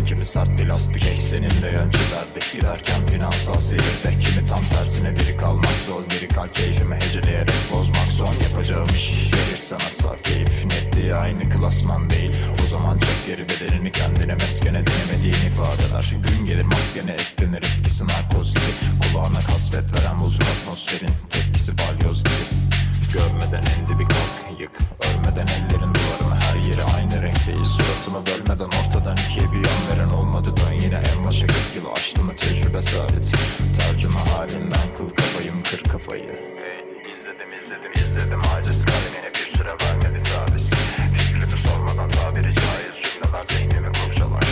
Kimi 0.05 0.25
sert 0.25 0.57
bir 0.57 0.67
lastik. 0.67 1.05
Ey 1.05 1.17
seninle 1.17 1.71
yön 1.71 1.89
çizerdik. 1.89 2.53
Giderken 2.53 3.05
finansal 3.11 3.57
seyirde 3.57 4.19
Kimi 4.19 4.47
tam 4.47 4.63
tersine 4.65 5.15
biri 5.15 5.37
kalmak 5.37 5.79
zor. 5.87 6.01
Biri 6.09 6.27
kal 6.27 6.47
keyfimi 6.47 6.95
heceleyerek 6.95 7.55
bozmak 7.73 8.07
son. 8.07 8.33
Yapacağım 8.43 8.87
iş 8.95 9.33
verir 9.33 9.57
sana 9.57 9.79
saf 9.79 10.23
keyif 10.23 10.65
Netliği 10.65 11.15
aynı 11.15 11.49
klasman 11.49 12.09
değil. 12.09 12.31
O 12.63 12.67
zaman 12.67 12.97
çek 12.97 13.25
geri 13.27 13.49
bedelini 13.49 13.91
kendine 13.91 14.33
meskene 14.33 14.83
denemediğin 14.87 15.47
ifadeler. 15.47 16.13
Gün 16.23 16.45
gelir 16.45 16.65
maskene 16.65 17.11
eklenir 17.11 17.63
etkisi 17.63 18.03
narkoz 18.07 18.53
gibi. 18.53 18.71
Kulağına 19.01 19.39
kasvet 19.39 19.93
veren 19.93 20.21
bozuk 20.21 20.43
atmosferin 20.43 21.11
Tepkisi 21.29 21.73
balyoz 21.77 22.23
gibi 22.23 22.66
Görmeden 23.13 23.63
en 23.63 23.89
dibi 23.89 24.03
kalk 24.07 24.59
yık. 24.59 24.71
Ölmeden 25.07 25.47
ellerin 25.47 25.93
duvarımı 25.93 26.35
her 26.39 26.55
yeri 26.69 26.83
aynı 26.83 27.21
renk 27.21 27.47
değil 27.47 27.65
Suratımı 27.65 28.25
bölmeden 28.25 28.65
ortadan 28.79 29.17
ikiye 29.17 29.51
bir 29.51 29.57
yan 29.57 29.81
veren 29.89 30.09
olmadı. 30.09 30.49
Dön 30.57 30.73
yine 30.73 31.01
en 31.15 31.25
başa 31.25 31.47
40 31.47 31.57
yıl 31.75 31.85
açtı 31.91 32.23
mı 32.23 32.35
tecrübe 32.35 32.79
sabit. 32.79 33.33
Tercüme 33.79 34.19
halinden 34.19 34.87
kıl 34.97 35.09
kafayım 35.09 35.63
kır 35.63 35.83
kafayı. 35.83 36.23
Hey, 36.23 37.13
İzledim 37.13 37.51
izledim 37.59 37.91
izledim. 38.05 38.41
Aciz 38.55 38.85
kalemine 38.85 39.29
bir 39.33 39.57
süre 39.57 39.69
vermedi 39.81 40.23
tabiz 40.23 40.71
Fikrimi 41.13 41.57
sormadan 41.57 42.09
tabiri 42.09 42.53
caiz. 42.53 42.95
Cümleler 43.03 43.43
zihnimi 43.43 43.91
kurcalar. 43.91 44.43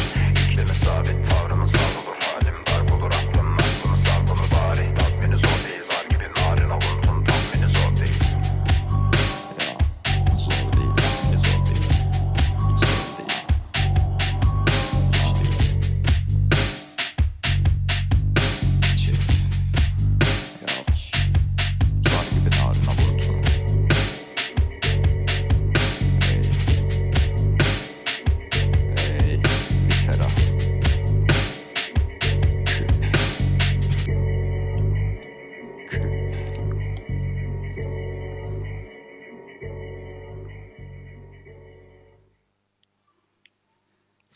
İklimi 0.49 0.76
sabit 0.76 1.24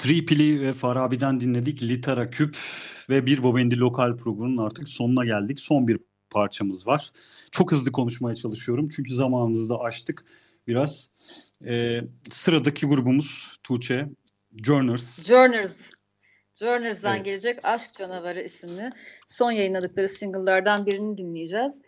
Tripili 0.09 0.61
ve 0.61 0.73
Farabi'den 0.73 1.39
dinledik. 1.39 1.83
Litara 1.83 2.29
Küp 2.29 2.57
ve 3.09 3.25
Bir 3.25 3.43
Bobendi 3.43 3.79
Lokal 3.79 4.17
programının 4.17 4.57
artık 4.57 4.89
sonuna 4.89 5.25
geldik. 5.25 5.59
Son 5.59 5.87
bir 5.87 5.99
parçamız 6.29 6.87
var. 6.87 7.11
Çok 7.51 7.71
hızlı 7.71 7.91
konuşmaya 7.91 8.35
çalışıyorum 8.35 8.89
çünkü 8.89 9.15
zamanımızı 9.15 9.69
da 9.69 9.79
aştık 9.79 10.25
biraz. 10.67 11.09
Ee, 11.65 12.01
sıradaki 12.31 12.85
grubumuz 12.85 13.59
Tuğçe, 13.63 14.09
Journers. 14.55 15.27
Journers. 15.27 15.77
Journers'dan 16.55 17.15
Evet. 17.15 17.25
gelecek 17.25 17.59
Aşk 17.63 17.93
Canavarı 17.93 18.41
isimli 18.41 18.91
son 19.27 19.51
yayınladıkları 19.51 20.09
single'lardan 20.09 20.85
birini 20.85 21.17
dinleyeceğiz. 21.17 21.81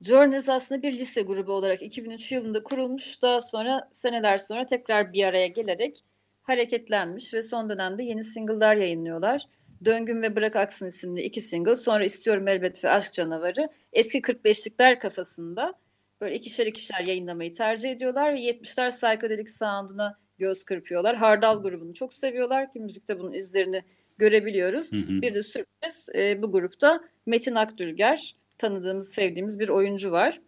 Journers 0.00 0.48
aslında 0.48 0.82
bir 0.82 0.92
lise 0.92 1.22
grubu 1.22 1.52
olarak 1.52 1.82
2003 1.82 2.32
yılında 2.32 2.62
kurulmuş. 2.62 3.22
Daha 3.22 3.40
sonra 3.40 3.88
seneler 3.92 4.38
sonra 4.38 4.66
tekrar 4.66 5.12
bir 5.12 5.24
araya 5.24 5.46
gelerek 5.46 6.04
hareketlenmiş 6.42 7.34
ve 7.34 7.42
son 7.42 7.70
dönemde 7.70 8.02
yeni 8.02 8.24
single'lar 8.24 8.76
yayınlıyorlar. 8.76 9.46
Döngün 9.84 10.22
ve 10.22 10.36
Bırak 10.36 10.56
Aksın 10.56 10.86
isimli 10.86 11.22
iki 11.22 11.40
single. 11.40 11.76
Sonra 11.76 12.04
İstiyorum 12.04 12.48
Elbet 12.48 12.84
ve 12.84 12.90
Aşk 12.90 13.12
Canavarı. 13.12 13.68
Eski 13.92 14.18
45'likler 14.20 14.98
kafasında 14.98 15.74
böyle 16.20 16.34
ikişer 16.34 16.66
ikişer 16.66 17.06
yayınlamayı 17.06 17.52
tercih 17.52 17.90
ediyorlar 17.90 18.34
ve 18.34 18.40
70'ler 18.40 18.90
psychedelic 18.90 19.52
sound'una 19.52 20.18
göz 20.38 20.64
kırpıyorlar. 20.64 21.16
Hardal 21.16 21.62
grubunu 21.62 21.94
çok 21.94 22.14
seviyorlar 22.14 22.70
ki 22.70 22.80
müzikte 22.80 23.18
bunun 23.18 23.32
izlerini 23.32 23.82
görebiliyoruz. 24.18 24.92
Hı 24.92 24.96
hı. 24.96 25.22
Bir 25.22 25.34
de 25.34 25.42
sürpriz 25.42 26.08
e, 26.14 26.42
bu 26.42 26.52
grupta 26.52 27.00
Metin 27.26 27.54
Akdülger 27.54 28.36
tanıdığımız, 28.58 29.12
sevdiğimiz 29.12 29.60
bir 29.60 29.68
oyuncu 29.68 30.10
var. 30.10 30.40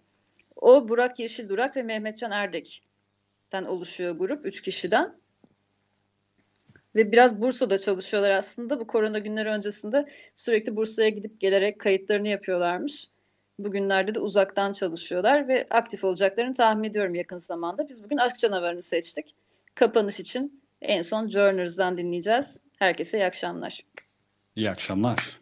O 0.57 0.89
Burak 0.89 1.19
Yeşildurak 1.19 1.77
ve 1.77 1.83
Mehmetcan 1.83 2.31
Erdek'ten 2.31 3.65
oluşuyor 3.65 4.13
grup, 4.13 4.47
üç 4.47 4.61
kişiden. 4.61 5.22
Ve 6.95 7.13
biraz 7.13 7.43
Bursa'da 7.43 7.79
çalışıyorlar 7.79 8.31
aslında. 8.31 8.81
Bu 8.81 8.87
korona 8.87 9.19
günleri 9.19 9.49
öncesinde 9.49 10.09
sürekli 10.35 10.77
Bursa'ya 10.77 11.09
gidip 11.09 11.41
gelerek 11.41 11.79
kayıtlarını 11.79 12.29
yapıyorlarmış. 12.29 13.09
Bugünlerde 13.59 14.15
de 14.15 14.21
uzaktan 14.21 14.73
çalışıyorlar 14.73 15.49
ve 15.49 15.67
aktif 15.71 16.05
olacaklarını 16.05 16.53
tahmin 16.55 16.91
ediyorum 16.91 17.15
yakın 17.15 17.39
zamanda. 17.39 17.89
Biz 17.89 18.05
bugün 18.05 18.17
Aşk 18.17 18.39
Canavarı'nı 18.39 18.83
seçtik. 18.83 19.35
Kapanış 19.75 20.21
için 20.21 20.63
en 20.81 21.03
son 21.03 21.29
Journers'dan 21.29 21.97
dinleyeceğiz. 21.97 22.61
Herkese 22.79 23.19
iyi 23.19 23.25
akşamlar. 23.25 23.81
İyi 24.57 24.71
akşamlar. 24.71 25.42